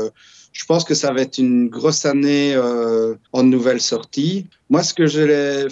je 0.54 0.64
pense 0.66 0.84
que 0.84 0.94
ça 0.94 1.12
va 1.12 1.20
être 1.20 1.38
une 1.38 1.68
grosse 1.68 2.06
année 2.06 2.54
euh, 2.54 3.16
en 3.32 3.42
nouvelles 3.42 3.80
sorties. 3.80 4.46
Moi, 4.70 4.84
ce 4.84 4.94
que 4.94 5.04
j'ai 5.04 5.26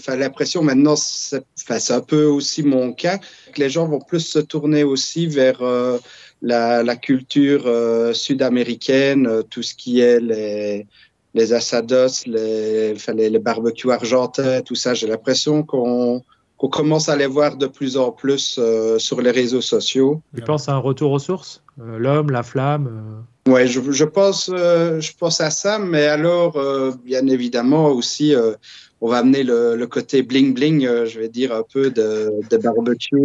l'impression 0.08 0.62
maintenant, 0.62 0.96
c'est 0.96 1.90
un 1.90 2.00
peu 2.00 2.24
aussi 2.24 2.64
mon 2.64 2.92
cas, 2.92 3.18
que 3.18 3.60
les 3.60 3.70
gens 3.70 3.86
vont 3.86 4.00
plus 4.00 4.20
se 4.20 4.40
tourner 4.40 4.82
aussi 4.82 5.28
vers 5.28 5.62
euh, 5.62 5.98
la, 6.42 6.82
la, 6.82 6.96
culture 6.96 7.62
euh, 7.66 8.12
sud-américaine, 8.12 9.28
euh, 9.28 9.42
tout 9.42 9.62
ce 9.62 9.76
qui 9.76 10.00
est 10.00 10.18
les, 10.18 10.88
les 11.32 11.52
asados, 11.52 12.26
les, 12.26 12.94
les, 13.14 13.30
les 13.30 13.38
barbecues 13.38 13.92
argentins, 13.92 14.62
tout 14.62 14.74
ça. 14.74 14.94
J'ai 14.94 15.06
l'impression 15.06 15.62
qu'on 15.62 16.22
qu'on 16.62 16.68
commence 16.68 17.08
à 17.08 17.16
les 17.16 17.26
voir 17.26 17.56
de 17.56 17.66
plus 17.66 17.96
en 17.96 18.12
plus 18.12 18.56
euh, 18.56 18.96
sur 18.96 19.20
les 19.20 19.32
réseaux 19.32 19.60
sociaux. 19.60 20.22
Tu 20.36 20.42
penses 20.42 20.68
à 20.68 20.74
un 20.74 20.78
retour 20.78 21.10
aux 21.10 21.18
sources? 21.18 21.60
Euh, 21.80 21.98
L'homme, 21.98 22.30
la 22.30 22.44
flamme. 22.44 23.24
Oui, 23.46 23.66
je, 23.66 23.80
je, 23.90 24.04
pense, 24.04 24.50
euh, 24.52 25.00
je 25.00 25.12
pense 25.18 25.40
à 25.40 25.50
ça, 25.50 25.78
mais 25.78 26.06
alors, 26.06 26.56
euh, 26.56 26.92
bien 27.04 27.26
évidemment, 27.26 27.88
aussi, 27.88 28.34
euh, 28.34 28.52
on 29.00 29.08
va 29.08 29.18
amener 29.18 29.42
le, 29.42 29.76
le 29.76 29.86
côté 29.86 30.22
bling-bling, 30.22 31.06
je 31.06 31.18
vais 31.18 31.28
dire, 31.28 31.52
un 31.52 31.64
peu 31.72 31.90
de, 31.90 32.30
de 32.48 32.56
barbecue 32.56 33.18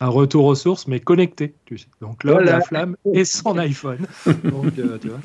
un 0.00 0.08
retour 0.08 0.44
aux 0.46 0.54
sources, 0.54 0.88
mais 0.88 1.00
connecté. 1.00 1.54
Tu 1.66 1.78
sais. 1.78 1.86
Donc 2.00 2.24
l'homme, 2.24 2.36
voilà. 2.36 2.52
la 2.52 2.60
flamme 2.60 2.96
et 3.12 3.24
son 3.24 3.56
iPhone. 3.58 4.06
Donc, 4.26 4.78
euh, 4.78 4.98
tu 5.00 5.08
vois. 5.08 5.20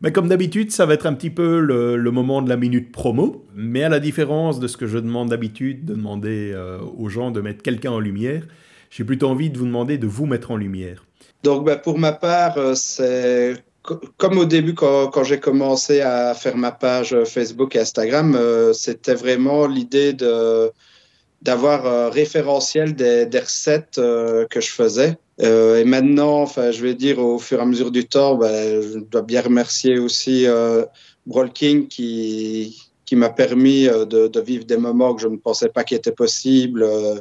Mais 0.00 0.12
comme 0.12 0.28
d'habitude, 0.28 0.70
ça 0.70 0.86
va 0.86 0.94
être 0.94 1.06
un 1.06 1.14
petit 1.14 1.30
peu 1.30 1.60
le, 1.60 1.96
le, 1.96 2.10
moment 2.10 2.40
de 2.40 2.48
la 2.48 2.56
minute 2.56 2.92
promo. 2.92 3.46
Mais 3.54 3.82
à 3.82 3.88
la 3.88 4.00
différence 4.00 4.60
de 4.60 4.68
ce 4.68 4.76
que 4.76 4.86
je 4.86 4.98
demande 4.98 5.30
d'habitude, 5.30 5.84
de 5.84 5.94
demander 5.94 6.52
euh, 6.54 6.78
aux 6.96 7.08
gens 7.08 7.30
de 7.30 7.40
mettre 7.40 7.62
quelqu'un 7.62 7.90
en 7.90 8.00
lumière, 8.00 8.46
j'ai 8.90 9.04
plutôt 9.04 9.28
envie 9.28 9.50
de 9.50 9.58
vous 9.58 9.66
demander 9.66 9.98
de 9.98 10.06
vous 10.06 10.26
mettre 10.26 10.52
en 10.52 10.56
lumière. 10.56 11.04
Donc 11.44 11.64
bah, 11.64 11.76
pour 11.76 11.98
ma 11.98 12.12
part, 12.12 12.56
euh, 12.56 12.74
c'est 12.74 13.62
comme 14.16 14.38
au 14.38 14.46
début, 14.46 14.72
quand, 14.74 15.24
j'ai 15.24 15.38
commencé 15.38 16.00
à 16.00 16.32
faire 16.34 16.56
ma 16.56 16.72
page 16.72 17.14
Facebook 17.24 17.76
et 17.76 17.80
Instagram, 17.80 18.34
euh, 18.34 18.72
c'était 18.72 19.14
vraiment 19.14 19.66
l'idée 19.66 20.14
d'avoir 21.42 21.86
un 21.86 22.08
référentiel 22.08 22.94
des, 22.94 23.28
recettes 23.38 23.98
euh, 23.98 24.46
que 24.48 24.62
je 24.62 24.70
faisais. 24.70 25.18
Euh, 25.42 25.80
et 25.80 25.84
maintenant, 25.84 26.40
enfin, 26.40 26.70
je 26.70 26.80
vais 26.82 26.94
dire 26.94 27.18
au 27.18 27.38
fur 27.38 27.58
et 27.58 27.62
à 27.62 27.66
mesure 27.66 27.90
du 27.90 28.06
temps, 28.06 28.36
ben, 28.36 28.80
je 28.80 29.00
dois 29.00 29.20
bien 29.20 29.42
remercier 29.42 29.98
aussi 29.98 30.46
euh, 30.46 30.86
Brolking 31.26 31.88
qui 31.88 32.74
qui 33.04 33.16
m'a 33.16 33.30
permis 33.30 33.86
euh, 33.86 34.04
de, 34.04 34.40
vivre 34.40 34.64
des 34.64 34.76
moments 34.76 35.14
que 35.14 35.22
je 35.22 35.28
ne 35.28 35.36
pensais 35.36 35.68
pas 35.68 35.84
qu'il 35.84 35.96
était 35.96 36.12
possible 36.12 36.82
euh, 36.82 37.20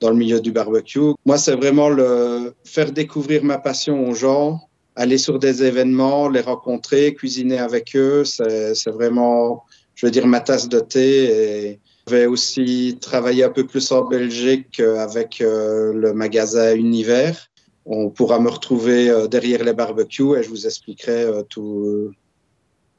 dans 0.00 0.10
le 0.10 0.16
milieu 0.16 0.40
du 0.40 0.52
barbecue. 0.52 1.12
Moi, 1.26 1.38
c'est 1.38 1.54
vraiment 1.54 1.88
le 1.88 2.54
faire 2.64 2.90
découvrir 2.92 3.44
ma 3.44 3.58
passion 3.58 4.08
aux 4.08 4.14
gens, 4.14 4.60
aller 4.96 5.18
sur 5.18 5.38
des 5.38 5.62
événements, 5.62 6.28
les 6.28 6.40
rencontrer, 6.40 7.14
cuisiner 7.14 7.58
avec 7.58 7.94
eux. 7.94 8.24
C'est 8.24 8.90
vraiment, 8.90 9.64
je 9.94 10.06
veux 10.06 10.12
dire, 10.12 10.26
ma 10.26 10.40
tasse 10.40 10.68
de 10.68 10.80
thé 10.80 11.24
et 11.24 11.80
je 12.06 12.14
vais 12.14 12.26
aussi 12.26 12.98
travailler 13.00 13.44
un 13.44 13.50
peu 13.50 13.66
plus 13.66 13.92
en 13.92 14.04
Belgique 14.04 14.80
avec 14.80 15.40
euh, 15.40 15.92
le 15.92 16.12
magasin 16.12 16.74
Univers. 16.74 17.48
On 17.86 18.10
pourra 18.10 18.40
me 18.40 18.48
retrouver 18.48 19.08
euh, 19.10 19.26
derrière 19.26 19.62
les 19.64 19.74
barbecues 19.74 20.36
et 20.36 20.42
je 20.42 20.48
vous 20.48 20.66
expliquerai 20.66 21.22
euh, 21.22 21.42
tout, 21.42 22.10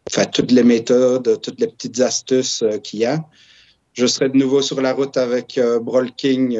enfin, 0.10 0.26
toutes 0.26 0.52
les 0.52 0.64
méthodes, 0.64 1.42
toutes 1.42 1.60
les 1.60 1.68
petites 1.68 2.00
astuces 2.00 2.64
qu'il 2.84 3.00
y 3.00 3.06
a. 3.06 3.26
Je 3.94 4.06
serai 4.06 4.30
de 4.30 4.38
nouveau 4.38 4.62
sur 4.62 4.82
la 4.82 4.94
route 4.94 5.18
avec 5.18 5.60
Brolking 5.82 6.60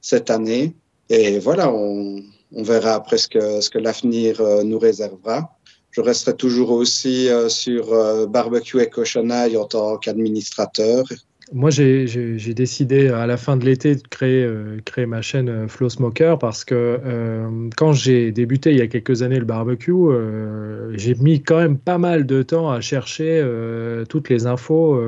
cette 0.00 0.30
année. 0.30 0.74
Et 1.10 1.38
voilà, 1.38 1.70
on, 1.72 2.22
verra 2.52 2.94
après 2.94 3.18
ce 3.18 3.28
que, 3.28 3.78
l'avenir 3.78 4.40
nous 4.64 4.78
réservera. 4.78 5.50
Je 5.90 6.00
resterai 6.00 6.34
toujours 6.34 6.70
aussi 6.70 7.28
sur 7.48 8.28
Barbecue 8.28 8.80
et 8.80 8.88
Cochonaille 8.88 9.56
en 9.56 9.66
tant 9.66 9.98
qu'administrateur 9.98 11.04
moi, 11.52 11.70
j'ai 11.70 12.54
décidé 12.54 13.08
à 13.08 13.26
la 13.26 13.36
fin 13.36 13.56
de 13.56 13.64
l'été 13.64 13.94
de 13.94 14.02
créer, 14.02 14.42
euh, 14.42 15.06
ma 15.06 15.22
chaîne 15.22 15.48
euh, 15.48 15.68
Flow 15.68 15.88
Smoker 15.88 16.38
parce 16.38 16.64
que 16.64 16.74
euh, 16.74 17.68
quand 17.76 17.92
j'ai 17.92 18.32
débuté 18.32 18.72
il 18.72 18.78
y 18.78 18.80
a 18.80 18.88
quelques 18.88 19.22
années 19.22 19.38
le 19.38 19.44
barbecue, 19.44 19.92
euh, 19.92 20.92
j'ai 20.96 21.14
mis 21.14 21.42
quand 21.42 21.58
même 21.58 21.78
pas 21.78 21.98
mal 21.98 22.26
de 22.26 22.42
temps 22.42 22.70
à 22.70 22.80
chercher 22.80 23.40
euh, 23.42 24.04
toutes 24.06 24.28
les 24.28 24.46
infos 24.46 25.00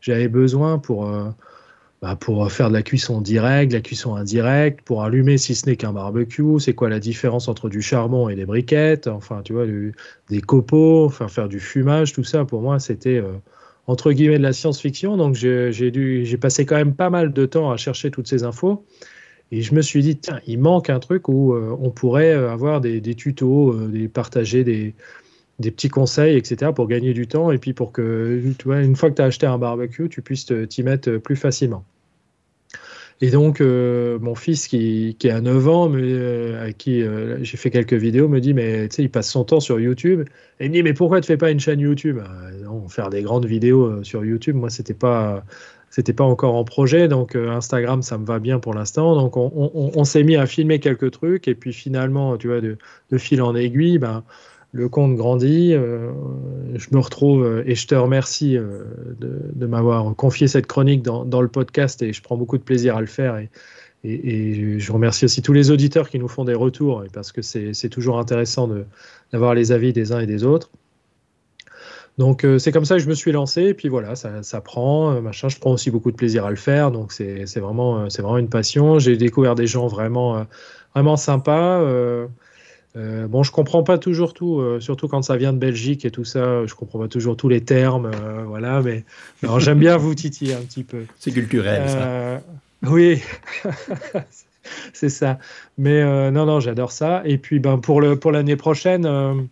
j'avais 0.00 0.28
besoin 0.28 0.78
pour, 0.78 1.10
bah, 2.02 2.16
pour 2.16 2.50
faire 2.52 2.68
de 2.68 2.74
la 2.74 2.82
cuisson 2.82 3.20
directe, 3.20 3.72
de 3.72 3.76
la 3.76 3.82
cuisson 3.82 4.14
indirecte, 4.14 4.82
pour 4.82 5.02
allumer 5.02 5.38
si 5.38 5.54
ce 5.54 5.66
n'est 5.66 5.76
qu'un 5.76 5.92
barbecue, 5.92 6.60
c'est 6.60 6.74
quoi 6.74 6.88
la 6.88 7.00
différence 7.00 7.48
entre 7.48 7.68
du 7.68 7.82
charbon 7.82 8.28
et 8.28 8.36
des 8.36 8.46
briquettes, 8.46 9.08
enfin, 9.08 9.42
tu 9.42 9.52
vois, 9.52 9.66
des 9.66 10.40
copeaux, 10.40 11.08
faire 11.08 11.48
du 11.48 11.60
fumage, 11.60 12.12
tout 12.12 12.24
ça, 12.24 12.44
pour 12.44 12.62
moi, 12.62 12.78
c'était 12.78 13.22
entre 13.88 14.12
guillemets 14.12 14.38
de 14.38 14.42
la 14.42 14.52
science-fiction. 14.52 15.16
Donc 15.16 15.34
j'ai 15.34 16.38
passé 16.40 16.64
quand 16.64 16.76
même 16.76 16.94
pas 16.94 17.10
mal 17.10 17.32
de 17.32 17.46
temps 17.46 17.72
à 17.72 17.76
chercher 17.76 18.12
toutes 18.12 18.28
ces 18.28 18.44
infos. 18.44 18.84
Et 19.50 19.62
je 19.62 19.74
me 19.74 19.80
suis 19.80 20.02
dit, 20.02 20.18
tiens, 20.18 20.40
il 20.46 20.60
manque 20.60 20.90
un 20.90 21.00
truc 21.00 21.26
où 21.28 21.54
euh, 21.54 21.74
on 21.80 21.88
pourrait 21.90 22.34
avoir 22.34 22.82
des, 22.82 23.00
tutos, 23.14 23.72
euh, 23.72 24.08
partager 24.12 24.62
des, 24.62 24.94
des, 25.58 25.70
petits 25.70 25.88
conseils, 25.88 26.36
etc., 26.36 26.72
pour 26.74 26.88
gagner 26.88 27.12
du 27.14 27.26
temps 27.26 27.50
et 27.50 27.58
puis 27.58 27.72
pour 27.72 27.92
que, 27.92 28.42
tu 28.58 28.72
une 28.72 28.96
fois 28.96 29.10
que 29.10 29.16
tu 29.16 29.22
as 29.22 29.26
acheté 29.26 29.46
un 29.46 29.58
barbecue, 29.58 30.08
tu 30.08 30.22
puisses 30.22 30.52
t'y 30.68 30.82
mettre 30.82 31.16
plus 31.18 31.36
facilement. 31.36 31.84
Et 33.20 33.30
donc, 33.30 33.60
euh, 33.60 34.18
mon 34.20 34.36
fils 34.36 34.68
qui, 34.68 35.16
qui, 35.18 35.28
a 35.28 35.40
9 35.40 35.68
ans, 35.68 35.88
mais, 35.88 36.02
euh, 36.02 36.68
à 36.68 36.72
qui 36.72 37.02
euh, 37.02 37.42
j'ai 37.42 37.56
fait 37.56 37.70
quelques 37.70 37.94
vidéos, 37.94 38.28
me 38.28 38.40
dit 38.40 38.54
Mais 38.54 38.88
tu 38.88 38.96
sais, 38.96 39.02
il 39.02 39.10
passe 39.10 39.28
son 39.28 39.44
temps 39.44 39.58
sur 39.58 39.80
YouTube. 39.80 40.24
Et 40.60 40.66
il 40.66 40.70
me 40.70 40.74
dit 40.74 40.82
Mais 40.84 40.94
pourquoi 40.94 41.20
tu 41.20 41.26
fais 41.26 41.36
pas 41.36 41.50
une 41.50 41.58
chaîne 41.58 41.80
YouTube? 41.80 42.20
Non, 42.62 42.86
Faire 42.88 43.10
des 43.10 43.22
grandes 43.22 43.46
vidéos 43.46 44.04
sur 44.04 44.24
YouTube, 44.24 44.56
moi, 44.56 44.70
c'était 44.70 44.94
pas. 44.94 45.44
Pas 46.16 46.24
encore 46.24 46.54
en 46.54 46.62
projet, 46.62 47.08
donc 47.08 47.34
Instagram, 47.34 48.02
ça 48.02 48.18
me 48.18 48.24
va 48.24 48.38
bien 48.38 48.60
pour 48.60 48.72
l'instant. 48.72 49.16
Donc, 49.16 49.36
on, 49.36 49.50
on, 49.56 49.90
on 49.96 50.04
s'est 50.04 50.22
mis 50.22 50.36
à 50.36 50.46
filmer 50.46 50.78
quelques 50.78 51.10
trucs, 51.10 51.48
et 51.48 51.56
puis 51.56 51.72
finalement, 51.72 52.36
tu 52.36 52.46
vois, 52.46 52.60
de, 52.60 52.76
de 53.10 53.18
fil 53.18 53.42
en 53.42 53.56
aiguille, 53.56 53.98
ben, 53.98 54.22
le 54.72 54.88
compte 54.88 55.16
grandit. 55.16 55.74
Euh, 55.74 56.10
je 56.74 56.88
me 56.92 56.98
retrouve 56.98 57.62
et 57.66 57.74
je 57.74 57.86
te 57.86 57.94
remercie 57.94 58.56
euh, 58.56 58.84
de, 59.18 59.66
m'avoir 59.66 60.14
confié 60.14 60.48
cette 60.48 60.66
chronique 60.66 61.02
dans, 61.02 61.40
le 61.40 61.48
podcast 61.48 62.02
et 62.02 62.12
je 62.12 62.22
prends 62.22 62.36
beaucoup 62.36 62.58
de 62.58 62.62
plaisir 62.62 62.96
à 62.96 63.00
le 63.00 63.06
faire. 63.06 63.38
Et, 63.38 63.48
je 64.04 64.92
remercie 64.92 65.24
aussi 65.24 65.42
tous 65.42 65.52
les 65.52 65.70
auditeurs 65.70 66.08
qui 66.08 66.18
nous 66.18 66.28
font 66.28 66.44
des 66.44 66.54
retours, 66.54 67.02
parce 67.12 67.32
que 67.32 67.42
c'est 67.42 67.88
toujours 67.88 68.18
intéressant 68.18 68.70
d'avoir 69.32 69.54
les 69.54 69.72
avis 69.72 69.92
des 69.92 70.12
uns 70.12 70.20
et 70.20 70.26
des 70.26 70.44
autres. 70.44 70.70
Donc 72.16 72.46
c'est 72.58 72.70
comme 72.70 72.84
ça 72.84 72.94
que 72.96 73.02
je 73.02 73.08
me 73.08 73.14
suis 73.14 73.32
lancé, 73.32 73.62
et 73.62 73.74
puis 73.74 73.88
voilà, 73.88 74.14
ça, 74.14 74.60
prend, 74.60 75.20
machin. 75.20 75.48
Je 75.48 75.58
prends 75.58 75.72
aussi 75.72 75.90
beaucoup 75.90 76.12
de 76.12 76.16
plaisir 76.16 76.46
à 76.46 76.50
le 76.50 76.56
faire, 76.56 76.92
donc 76.92 77.10
c'est 77.10 77.58
vraiment, 77.58 78.06
vraiment 78.06 78.38
une 78.38 78.48
passion. 78.48 79.00
J'ai 79.00 79.16
découvert 79.16 79.56
des 79.56 79.66
gens 79.66 79.88
vraiment, 79.88 80.46
vraiment 80.94 81.16
sympas. 81.16 81.82
Euh, 82.96 83.26
bon, 83.26 83.42
je 83.42 83.52
comprends 83.52 83.82
pas 83.82 83.98
toujours 83.98 84.34
tout, 84.34 84.60
euh, 84.60 84.80
surtout 84.80 85.08
quand 85.08 85.22
ça 85.22 85.36
vient 85.36 85.52
de 85.52 85.58
Belgique 85.58 86.04
et 86.04 86.10
tout 86.10 86.24
ça. 86.24 86.66
Je 86.66 86.74
comprends 86.74 86.98
pas 86.98 87.08
toujours 87.08 87.36
tous 87.36 87.48
les 87.48 87.62
termes, 87.62 88.06
euh, 88.06 88.44
voilà. 88.46 88.82
Mais 88.82 89.04
j'aime 89.58 89.78
bien 89.78 89.96
vous 89.96 90.14
titiller 90.14 90.54
un 90.54 90.60
petit 90.60 90.84
peu. 90.84 91.04
C'est 91.18 91.32
culturel, 91.32 91.88
ça. 91.88 92.40
Oui, 92.88 93.20
c'est 94.92 95.08
ça. 95.08 95.38
Mais 95.76 96.02
non, 96.30 96.46
non, 96.46 96.60
j'adore 96.60 96.92
ça. 96.92 97.22
Et 97.24 97.38
puis, 97.38 97.58
ben 97.58 97.78
pour 97.78 98.00
le 98.00 98.18
pour 98.18 98.32
l'année 98.32 98.56
prochaine, 98.56 99.48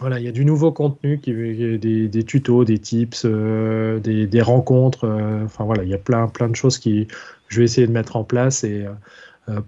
voilà, 0.00 0.18
il 0.18 0.24
y 0.24 0.28
a 0.28 0.32
du 0.32 0.44
nouveau 0.44 0.72
contenu, 0.72 1.20
qui, 1.20 1.32
des, 1.32 2.08
des, 2.08 2.22
tutos, 2.24 2.64
des 2.64 2.78
tips, 2.78 3.24
des, 3.26 4.26
des, 4.26 4.42
rencontres. 4.42 5.06
enfin 5.44 5.64
voilà, 5.64 5.84
il 5.84 5.90
y 5.90 5.94
a 5.94 5.98
plein 5.98 6.28
plein 6.28 6.48
de 6.48 6.56
choses 6.56 6.78
qui 6.78 7.08
je 7.48 7.58
vais 7.58 7.64
essayer 7.64 7.86
de 7.86 7.92
mettre 7.92 8.16
en 8.16 8.24
place 8.24 8.64
et 8.64 8.84
euh, 8.84 8.90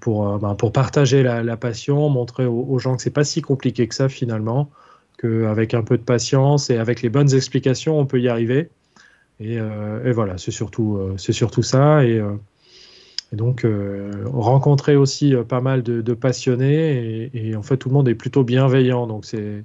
pour, 0.00 0.28
euh, 0.28 0.38
ben, 0.38 0.54
pour 0.54 0.72
partager 0.72 1.22
la, 1.22 1.56
passion, 1.56 2.08
montrer 2.08 2.46
aux, 2.46 2.78
gens 2.78 2.96
que 2.96 3.02
c'est 3.02 3.10
pas 3.10 3.24
si 3.24 3.42
compliqué 3.42 3.86
que 3.86 3.94
ça 3.94 4.08
finalement, 4.08 4.70
qu'avec 5.18 5.74
un 5.74 5.82
peu 5.82 5.96
de 5.96 6.02
patience 6.02 6.70
et 6.70 6.76
avec 6.76 7.02
les 7.02 7.08
bonnes 7.08 7.34
explications, 7.34 7.98
on 7.98 8.06
peut 8.06 8.20
y 8.20 8.28
arriver. 8.28 8.70
Et, 9.40 9.58
euh, 9.58 10.12
voilà, 10.14 10.38
c'est 10.38 10.50
surtout, 10.50 11.00
c'est 11.16 11.32
surtout 11.32 11.62
ça. 11.62 12.04
Et, 12.04 12.20
donc, 13.32 13.66
rencontrer 14.24 14.96
aussi 14.96 15.34
pas 15.48 15.60
mal 15.60 15.82
de, 15.82 16.14
passionnés. 16.14 17.30
Et, 17.34 17.54
en 17.56 17.62
fait, 17.62 17.76
tout 17.76 17.88
le 17.88 17.94
monde 17.94 18.08
est 18.08 18.14
plutôt 18.14 18.42
bienveillant. 18.42 19.06
Donc, 19.06 19.24
c'est 19.26 19.64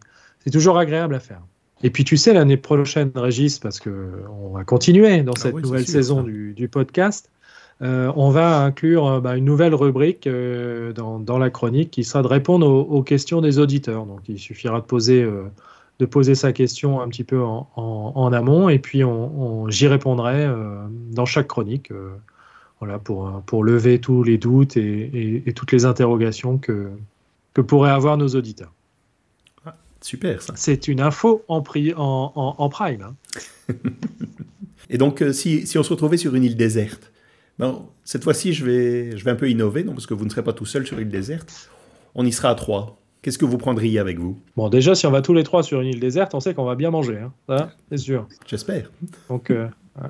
toujours 0.52 0.78
agréable 0.78 1.16
à 1.16 1.20
faire. 1.20 1.42
Et 1.84 1.90
puis, 1.90 2.06
tu 2.06 2.16
sais, 2.16 2.34
l'année 2.34 2.58
prochaine, 2.58 3.12
Régis, 3.14 3.60
parce 3.60 3.80
qu'on 3.80 4.52
va 4.54 4.64
continuer 4.64 5.22
dans 5.22 5.34
ah 5.34 5.40
cette 5.40 5.56
nouvelle 5.56 5.86
saison 5.86 6.24
du, 6.24 6.54
du, 6.54 6.70
podcast, 6.70 7.30
euh, 7.30 7.33
on 7.82 8.30
va 8.30 8.64
inclure 8.64 9.08
euh, 9.08 9.20
bah, 9.20 9.38
une 9.38 9.46
nouvelle 9.46 9.76
rubrique 9.76 10.28
euh, 10.28 10.94
dans, 10.94 11.38
la 11.38 11.50
chronique 11.50 11.92
qui 11.92 12.04
sera 12.04 12.22
de 12.22 12.28
répondre 12.28 12.68
aux, 12.68 13.04
questions 13.04 13.42
des 13.42 13.60
auditeurs. 13.60 14.06
Donc 14.06 14.22
il 14.28 14.40
suffira 14.40 14.80
de 14.80 14.86
poser, 14.86 15.28
de 16.00 16.06
poser 16.06 16.36
sa 16.36 16.54
question 16.54 17.02
un 17.02 17.10
petit 17.10 17.24
peu 17.24 17.42
en, 17.42 18.34
amont 18.34 18.70
et 18.70 18.80
puis 18.80 19.02
j'y 19.70 19.88
répondrai 19.88 20.48
dans 21.12 21.26
chaque 21.26 21.48
chronique 21.48 21.92
voilà, 22.80 23.00
pour, 23.00 23.42
pour 23.46 23.64
lever 23.64 24.00
tous 24.00 24.24
les 24.24 24.38
doutes 24.38 24.78
et, 24.78 25.44
toutes 25.56 25.72
les 25.72 25.86
interrogations 25.86 26.58
que, 26.58 26.90
que 27.54 27.62
pourraient 27.62 27.92
avoir 27.92 28.18
nos 28.18 28.30
auditeurs. 28.30 28.72
Ah, 29.66 29.76
super 30.02 30.42
ça. 30.42 30.54
C'est 30.56 30.88
une 30.88 31.02
info 31.02 31.44
en, 31.48 31.64
en, 32.36 32.70
prime. 32.70 33.02
Hein. 33.02 33.16
et 34.90 34.98
donc 34.98 35.24
si, 35.32 35.66
si 35.66 35.78
on 35.78 35.84
se 35.84 35.90
retrouvait 35.90 36.18
sur 36.18 36.36
une 36.36 36.44
île 36.44 36.58
déserte 36.58 37.13
Bon, 37.60 37.88
cette 38.04 38.24
fois-ci, 38.24 38.54
je 38.54 38.66
vais, 38.66 39.18
je 39.18 39.24
vais 39.24 39.32
un 39.32 39.36
peu 39.36 39.50
innover, 39.50 39.84
non, 39.84 39.94
parce 39.94 40.08
que 40.08 40.14
vous 40.14 40.26
ne 40.26 40.30
serez 40.30 40.44
pas 40.44 40.54
tout 40.54 40.66
seul 40.66 40.88
sur 40.88 40.98
une 40.98 41.08
île 41.08 41.12
déserte. 41.12 41.70
On 42.16 42.26
y 42.26 42.32
sera 42.32 42.50
à 42.50 42.56
trois. 42.56 42.98
Qu'est-ce 43.22 43.38
que 43.38 43.46
vous 43.46 43.58
prendriez 43.58 44.00
avec 44.00 44.20
vous? 44.20 44.38
Bon, 44.58 44.70
déjà, 44.70 44.96
si 44.96 45.08
on 45.08 45.12
va 45.12 45.22
tous 45.22 45.34
les 45.34 45.44
trois 45.44 45.64
sur 45.64 45.80
une 45.80 45.88
île 45.88 46.00
déserte, 46.00 46.34
on 46.34 46.40
sait 46.40 46.54
qu'on 46.54 46.66
va 46.66 46.76
bien 46.76 46.92
manger. 46.92 47.20
Hein. 47.48 47.70
c'est 47.90 47.98
sûr. 47.98 48.28
J'espère. 48.48 48.92
Donc, 49.30 49.50
euh... 49.50 49.68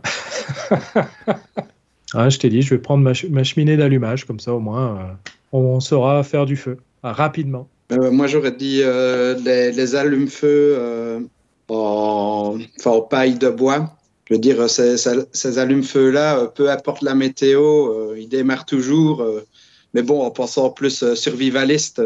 je 2.13 2.39
t'ai 2.39 2.49
dit, 2.49 2.61
je 2.61 2.73
vais 2.73 2.81
prendre 2.81 3.03
ma, 3.03 3.43
cheminée 3.43 3.77
d'allumage, 3.77 4.25
comme 4.25 4.39
ça, 4.39 4.53
au 4.53 4.59
moins, 4.59 4.97
euh, 4.97 5.13
on 5.51 5.79
saura 5.79 6.23
faire 6.23 6.45
du 6.45 6.55
feu 6.55 6.77
rapidement. 7.03 7.67
Euh, 7.91 8.09
moi, 8.09 8.27
j'aurais 8.27 8.53
dit 8.53 8.79
euh, 8.81 9.35
les, 9.45 9.95
allumes-feu 9.95 11.27
en, 11.67 12.57
en 12.85 13.01
paille 13.01 13.37
de 13.37 13.49
bois 13.49 13.93
je 14.25 14.33
veux 14.33 14.39
dire, 14.39 14.69
ces, 14.69 14.95
ces 14.97 15.57
allumes-feux-là, 15.59 16.39
euh, 16.39 16.47
peu 16.47 16.71
importe 16.71 17.01
la 17.01 17.15
météo, 17.15 17.61
euh, 17.61 18.15
ils 18.17 18.29
démarrent 18.29 18.65
toujours. 18.65 19.21
Euh, 19.21 19.45
mais 19.93 20.01
bon, 20.01 20.23
en 20.23 20.31
pensant 20.31 20.71
plus 20.71 21.13
survivaliste. 21.13 22.01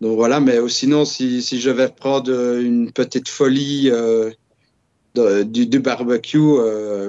donc 0.00 0.16
voilà, 0.16 0.40
mais 0.40 0.56
sinon, 0.68 1.04
si, 1.04 1.42
si, 1.42 1.60
je 1.60 1.68
vais 1.68 1.88
prendre 1.88 2.32
une 2.58 2.90
petite 2.90 3.28
folie 3.28 3.90
du, 5.14 5.66
du, 5.66 5.78
barbecue, 5.78 6.56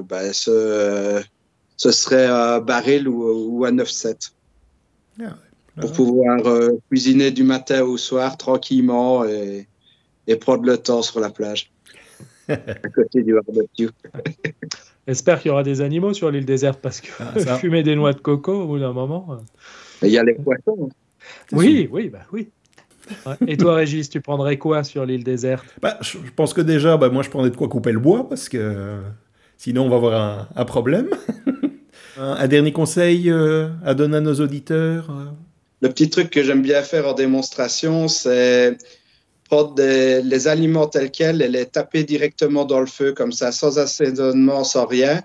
ben, 0.10 0.34
ce, 0.34 1.24
ce, 1.78 1.92
serait 1.92 2.26
à 2.26 2.60
baril 2.60 3.08
ou, 3.08 3.60
ou 3.60 3.64
à 3.64 3.72
9-7. 3.72 4.32
Ah 5.22 5.38
pour 5.80 5.94
pouvoir 5.94 6.42
cuisiner 6.90 7.32
du 7.32 7.44
matin 7.44 7.84
au 7.84 7.98
soir 7.98 8.36
tranquillement 8.36 9.24
et, 9.24 9.70
et 10.28 10.36
prendre 10.36 10.64
le 10.64 10.78
temps 10.78 11.02
sur 11.02 11.22
la 11.22 11.30
plage 11.30 11.71
à 12.52 12.90
côté 12.90 13.24
du 13.24 13.34
barbecue. 13.34 13.90
J'espère 15.08 15.42
qu'il 15.42 15.50
y 15.50 15.52
aura 15.52 15.64
des 15.64 15.82
animaux 15.82 16.14
sur 16.14 16.32
l'île 16.32 16.46
déserte 16.46 16.80
parce 16.82 17.02
que 17.02 17.10
ah, 17.20 17.58
fumer 17.58 17.84
des 17.84 17.96
noix 17.96 18.14
de 18.14 18.20
coco 18.20 18.54
au 18.54 18.68
bout 18.68 18.80
d'un 18.80 18.94
moment. 18.94 19.28
Euh. 19.32 19.36
Il 20.04 20.10
y 20.10 20.18
a 20.18 20.24
les 20.24 20.36
poissons. 20.36 20.90
Oui, 21.52 21.90
oui, 21.92 22.10
bah 22.10 22.26
oui. 22.32 22.50
Et 23.48 23.58
toi, 23.58 23.76
Régis, 23.76 24.10
tu 24.10 24.22
prendrais 24.22 24.58
quoi 24.58 24.84
sur 24.84 25.06
l'île 25.06 25.24
déserte? 25.24 25.66
Bah, 25.82 25.98
je, 26.02 26.18
pense 26.36 26.54
que 26.54 26.62
déjà, 26.62 26.98
bah, 26.98 27.10
moi, 27.10 27.24
je 27.24 27.30
prendrais 27.30 27.50
de 27.50 27.56
quoi 27.56 27.68
couper 27.68 27.92
le 27.92 28.00
bois 28.00 28.30
parce 28.30 28.48
que 28.48 29.00
sinon, 29.58 29.86
on 29.86 29.90
va 29.90 29.96
avoir 29.98 30.48
un, 30.56 30.66
problème. 30.66 31.10
un, 32.18 32.48
dernier 32.48 32.72
conseil 32.72 33.30
euh, 33.30 33.70
à 33.84 33.94
donner 33.96 34.18
à 34.18 34.22
nos 34.22 34.36
auditeurs 34.36 35.10
euh? 35.10 35.26
Le 35.82 35.90
petit 35.90 36.10
truc 36.10 36.30
que 36.30 36.44
j'aime 36.44 36.62
bien 36.62 36.84
faire 36.84 37.08
en 37.08 37.14
démonstration, 37.14 38.08
c'est 38.08 38.78
prendre 39.52 39.76
les 39.76 40.48
aliments 40.48 40.88
tels 40.88 41.12
quels 41.12 41.42
et 41.42 41.50
les 41.50 41.66
taper 41.66 42.06
directement 42.06 42.64
dans 42.64 42.80
le 42.80 42.86
feu, 42.86 43.12
comme 43.12 43.34
ça, 43.34 43.52
sans 43.52 43.80
assaisonnement, 43.80 44.64
sans 44.64 44.86
rien. 44.86 45.22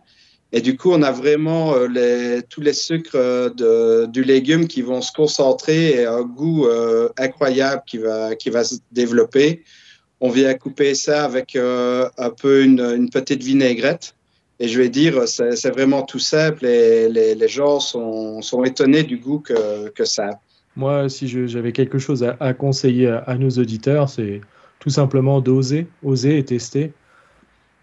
Et 0.50 0.60
du 0.60 0.76
coup, 0.76 0.90
on 0.90 1.02
a 1.02 1.12
vraiment 1.12 1.74
euh, 1.76 2.40
tous 2.48 2.60
les 2.60 2.72
sucres 2.72 3.14
euh, 3.14 4.06
du 4.08 4.24
légume 4.24 4.66
qui 4.66 4.82
vont 4.82 5.00
se 5.00 5.12
concentrer 5.12 6.00
et 6.00 6.06
un 6.06 6.22
goût 6.22 6.66
euh, 6.66 7.08
incroyable 7.18 7.82
qui 7.86 7.98
va, 7.98 8.64
se 8.64 8.76
développer. 8.90 9.62
On 10.20 10.30
vient 10.30 10.54
couper 10.54 10.96
ça 10.96 11.24
avec 11.24 11.54
un 11.54 12.30
peu 12.30 12.64
une, 12.64 12.80
une, 12.80 13.10
petite 13.10 13.44
vinaigrette. 13.44 14.16
Et 14.58 14.66
je 14.66 14.80
vais 14.80 14.88
dire, 14.88 15.28
c'est 15.28 15.70
vraiment 15.70 16.02
tout 16.02 16.18
simple 16.18 16.64
et 16.64 17.08
les, 17.08 17.48
gens 17.48 17.78
sont, 17.78 18.42
sont, 18.42 18.64
étonnés 18.64 19.04
du 19.04 19.18
goût 19.18 19.38
que, 19.38 19.90
que 19.90 20.04
ça 20.04 20.30
a. 20.30 20.40
Moi, 20.76 21.08
si 21.08 21.26
j'avais 21.48 21.72
quelque 21.72 21.98
chose 21.98 22.22
à, 22.38 22.54
conseiller 22.54 23.08
à, 23.08 23.36
nos 23.38 23.50
auditeurs, 23.50 24.08
c'est 24.08 24.40
tout 24.78 24.90
simplement 24.90 25.40
d'oser, 25.40 25.86
oser 26.02 26.38
et 26.38 26.44
tester. 26.44 26.92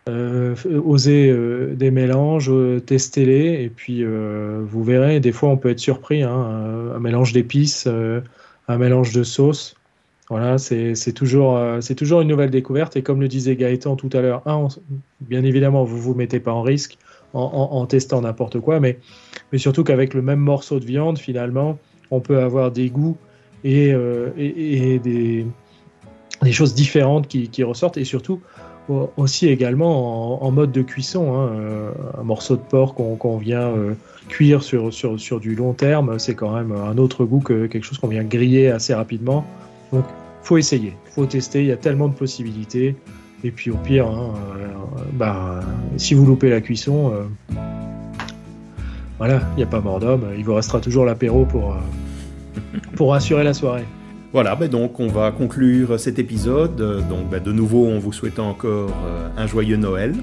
Euh, 0.10 0.54
oser 0.84 1.30
euh, 1.30 1.76
des 1.76 1.90
mélanges, 1.90 2.50
euh, 2.52 2.82
testez-les, 2.82 3.64
et 3.64 3.70
puis 3.70 4.04
vous 4.04 4.84
verrez, 4.84 5.22
des 5.22 5.32
fois 5.32 5.50
on 5.50 5.58
peut 5.58 5.70
être 5.70 5.80
surpris. 5.80 6.24
Hein, 6.24 6.92
un, 6.96 7.00
mélange 7.00 7.34
d'épices, 7.34 7.88
un 8.68 8.78
mélange 8.78 9.14
de 9.14 9.24
sauces. 9.24 9.76
Voilà, 10.30 10.58
c'est 10.58 11.14
toujours, 11.14 11.60
toujours 11.98 12.22
une 12.22 12.28
nouvelle 12.28 12.50
découverte. 12.50 12.96
Et 12.96 13.02
comme 13.02 13.22
le 13.22 13.28
disait 13.28 13.56
Gaëtan 13.56 13.96
tout 13.96 14.10
à 14.14 14.22
l'heure, 14.22 14.44
bien 15.22 15.44
évidemment, 15.44 15.84
vous 15.84 15.98
ne 15.98 16.02
vous 16.02 16.16
mettez 16.16 16.40
pas 16.40 16.52
en 16.52 16.62
risque 16.62 16.98
en, 17.34 17.86
testant 17.88 18.22
n'importe 18.22 18.60
quoi, 18.60 18.80
mais 18.80 18.98
surtout 19.56 19.84
qu'avec 19.84 20.14
le 20.14 20.22
même 20.22 20.40
morceau 20.40 20.80
de 20.80 20.86
viande, 20.86 21.18
finalement, 21.18 21.80
on 22.12 22.20
peut 22.20 22.40
avoir 22.40 22.72
des 22.72 22.90
goûts 22.90 23.18
et, 23.64 23.92
euh, 23.94 24.30
des, 24.36 25.46
choses 26.52 26.74
différentes 26.74 27.28
qui, 27.28 27.64
ressortent 27.64 27.98
et 27.98 28.06
surtout 28.06 28.42
aussi 29.16 29.48
également 29.48 30.44
en, 30.44 30.52
mode 30.52 30.74
de 30.74 30.82
cuisson. 30.82 31.34
Hein. 31.34 31.50
Euh, 31.54 31.92
un 32.20 32.24
morceau 32.24 32.58
de 32.58 32.62
porc 32.62 32.96
qu'on 32.96 33.38
vient 33.38 33.70
euh, 33.70 33.94
cuire 34.28 34.62
sur, 34.62 34.90
du 35.40 35.56
long 35.56 35.74
terme, 35.74 36.20
c'est 36.20 36.36
quand 36.36 36.54
même 36.54 36.74
un 36.74 36.98
autre 36.98 37.24
goût 37.24 37.40
que 37.40 37.68
quelque 37.68 37.86
chose 37.86 37.98
qu'on 37.98 38.10
vient 38.10 38.24
griller 38.24 38.70
assez 38.70 38.94
rapidement. 38.94 39.46
Donc, 39.94 40.04
faut 40.42 40.58
essayer, 40.58 40.94
faut 41.06 41.26
tester. 41.26 41.62
Il 41.62 41.68
y 41.68 41.72
a 41.72 41.78
tellement 41.78 42.10
de 42.10 42.16
possibilités. 42.16 42.96
Et 43.46 43.52
puis 43.52 43.72
au 43.72 43.78
pire, 43.78 44.08
hein, 44.08 44.34
bah, 45.14 45.60
si 45.98 46.14
vous 46.14 46.26
loupez 46.26 46.50
la 46.50 46.62
cuisson, 46.62 47.12
voilà, 49.18 49.42
il 49.54 49.58
n'y 49.58 49.64
a 49.64 49.68
pas 49.68 49.82
mort 49.82 50.00
d'homme. 50.00 50.26
Il 50.38 50.44
vous 50.44 50.56
restera 50.56 50.80
toujours 50.80 51.06
l'apéro 51.06 51.46
pour, 51.46 51.78
pour 52.96 53.14
assurer 53.14 53.44
la 53.44 53.54
soirée. 53.54 53.86
Voilà, 54.34 54.56
ben 54.56 54.68
donc 54.68 55.00
on 55.00 55.08
va 55.08 55.32
conclure 55.32 56.00
cet 56.00 56.18
épisode. 56.18 56.76
Donc 57.08 57.30
ben 57.30 57.42
de 57.42 57.52
nouveau, 57.52 57.86
on 57.86 58.00
vous 58.00 58.12
souhaite 58.12 58.40
encore 58.40 58.90
euh, 59.06 59.30
un 59.38 59.46
joyeux 59.46 59.78
Noël. 59.78 60.16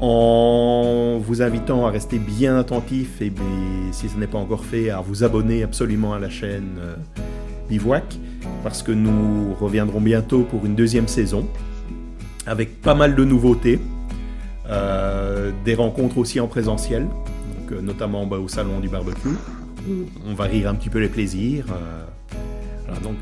En 0.00 1.18
vous 1.22 1.40
invitant 1.40 1.86
à 1.86 1.90
rester 1.90 2.18
bien 2.18 2.58
attentif 2.58 3.22
et 3.22 3.32
si 3.92 4.08
ce 4.08 4.18
n'est 4.18 4.26
pas 4.26 4.38
encore 4.38 4.64
fait, 4.64 4.90
à 4.90 5.00
vous 5.00 5.22
abonner 5.22 5.62
absolument 5.62 6.12
à 6.12 6.18
la 6.18 6.28
chaîne 6.28 6.76
euh, 6.80 6.96
Bivouac, 7.68 8.18
parce 8.64 8.82
que 8.82 8.90
nous 8.90 9.54
reviendrons 9.54 10.00
bientôt 10.00 10.42
pour 10.42 10.66
une 10.66 10.74
deuxième 10.74 11.08
saison, 11.08 11.46
avec 12.46 12.82
pas 12.82 12.94
mal 12.94 13.14
de 13.14 13.24
nouveautés, 13.24 13.78
euh, 14.68 15.52
des 15.64 15.74
rencontres 15.74 16.18
aussi 16.18 16.40
en 16.40 16.48
présentiel, 16.48 17.06
donc, 17.70 17.82
notamment 17.82 18.26
ben, 18.26 18.38
au 18.38 18.48
salon 18.48 18.80
du 18.80 18.88
barbecue 18.88 19.36
on 20.26 20.34
va 20.34 20.44
rire 20.44 20.68
un 20.68 20.74
petit 20.74 20.88
peu 20.88 20.98
les 20.98 21.08
plaisirs. 21.08 21.66
donc, 23.02 23.16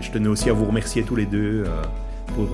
je 0.00 0.10
tenais 0.10 0.26
aussi 0.26 0.50
à 0.50 0.52
vous 0.52 0.64
remercier 0.64 1.04
tous 1.04 1.14
les 1.14 1.26
deux 1.26 1.62
pour 2.34 2.48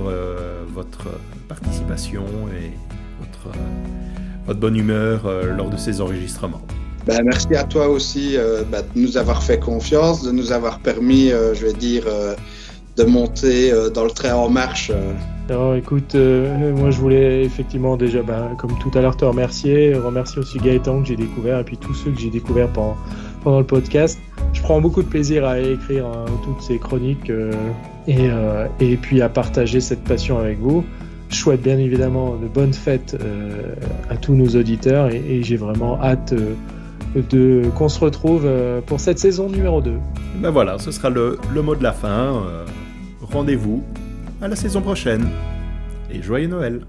votre 0.74 1.08
participation 1.48 2.24
et 2.48 2.72
votre, 3.20 4.58
bonne 4.58 4.76
humeur 4.76 5.22
lors 5.56 5.70
de 5.70 5.78
ces 5.78 6.02
enregistrements. 6.02 6.60
Ben, 7.06 7.22
merci 7.24 7.54
à 7.54 7.64
toi 7.64 7.88
aussi 7.88 8.36
ben, 8.70 8.82
de 8.82 9.00
nous 9.00 9.16
avoir 9.16 9.42
fait 9.42 9.58
confiance, 9.58 10.22
de 10.22 10.30
nous 10.30 10.52
avoir 10.52 10.80
permis, 10.80 11.30
je 11.30 11.64
vais 11.64 11.72
dire, 11.72 12.04
de 12.96 13.04
monter 13.04 13.72
dans 13.94 14.04
le 14.04 14.10
train 14.10 14.34
en 14.34 14.50
marche 14.50 14.92
alors 15.50 15.74
écoute, 15.74 16.14
euh, 16.14 16.74
moi 16.76 16.90
je 16.90 16.98
voulais 16.98 17.42
effectivement 17.42 17.96
déjà, 17.96 18.22
bah, 18.22 18.50
comme 18.58 18.78
tout 18.78 18.90
à 18.94 19.00
l'heure, 19.00 19.16
te 19.16 19.24
remercier, 19.24 19.94
remercier 19.94 20.40
aussi 20.40 20.58
Gaëtan 20.58 21.00
que 21.00 21.08
j'ai 21.08 21.16
découvert 21.16 21.58
et 21.58 21.64
puis 21.64 21.78
tous 21.78 21.94
ceux 21.94 22.10
que 22.10 22.20
j'ai 22.20 22.28
découverts 22.28 22.68
pendant, 22.68 22.96
le 23.58 23.64
podcast. 23.64 24.18
Je 24.52 24.60
prends 24.60 24.78
beaucoup 24.82 25.02
de 25.02 25.08
plaisir 25.08 25.46
à 25.46 25.58
écrire 25.58 26.04
hein, 26.04 26.26
toutes 26.44 26.60
ces 26.60 26.78
chroniques 26.78 27.30
euh, 27.30 27.52
et, 28.06 28.28
euh, 28.28 28.66
et 28.78 28.98
puis 28.98 29.22
à 29.22 29.30
partager 29.30 29.80
cette 29.80 30.04
passion 30.04 30.38
avec 30.38 30.58
vous. 30.58 30.84
Je 31.30 31.36
souhaite 31.36 31.62
bien 31.62 31.78
évidemment 31.78 32.36
de 32.36 32.46
bonnes 32.46 32.74
fêtes 32.74 33.16
à 34.10 34.16
tous 34.16 34.34
nos 34.34 34.48
auditeurs 34.48 35.08
et, 35.08 35.42
j'ai 35.42 35.56
vraiment 35.56 35.98
hâte 36.02 36.34
de 37.14 37.62
qu'on 37.74 37.88
se 37.88 38.00
retrouve 38.00 38.48
pour 38.86 38.98
cette 38.98 39.18
saison 39.18 39.50
numéro 39.50 39.82
2. 39.82 39.92
Ben 40.40 40.50
voilà, 40.50 40.78
ce 40.78 40.90
sera 40.90 41.10
le 41.10 41.38
mot 41.62 41.74
de 41.74 41.82
la 41.82 41.92
fin. 41.92 42.42
Rendez-vous 43.20 43.82
à 44.40 44.48
la 44.48 44.56
saison 44.56 44.80
prochaine. 44.80 45.28
Et 46.10 46.22
joyeux 46.22 46.48
Noël 46.48 46.80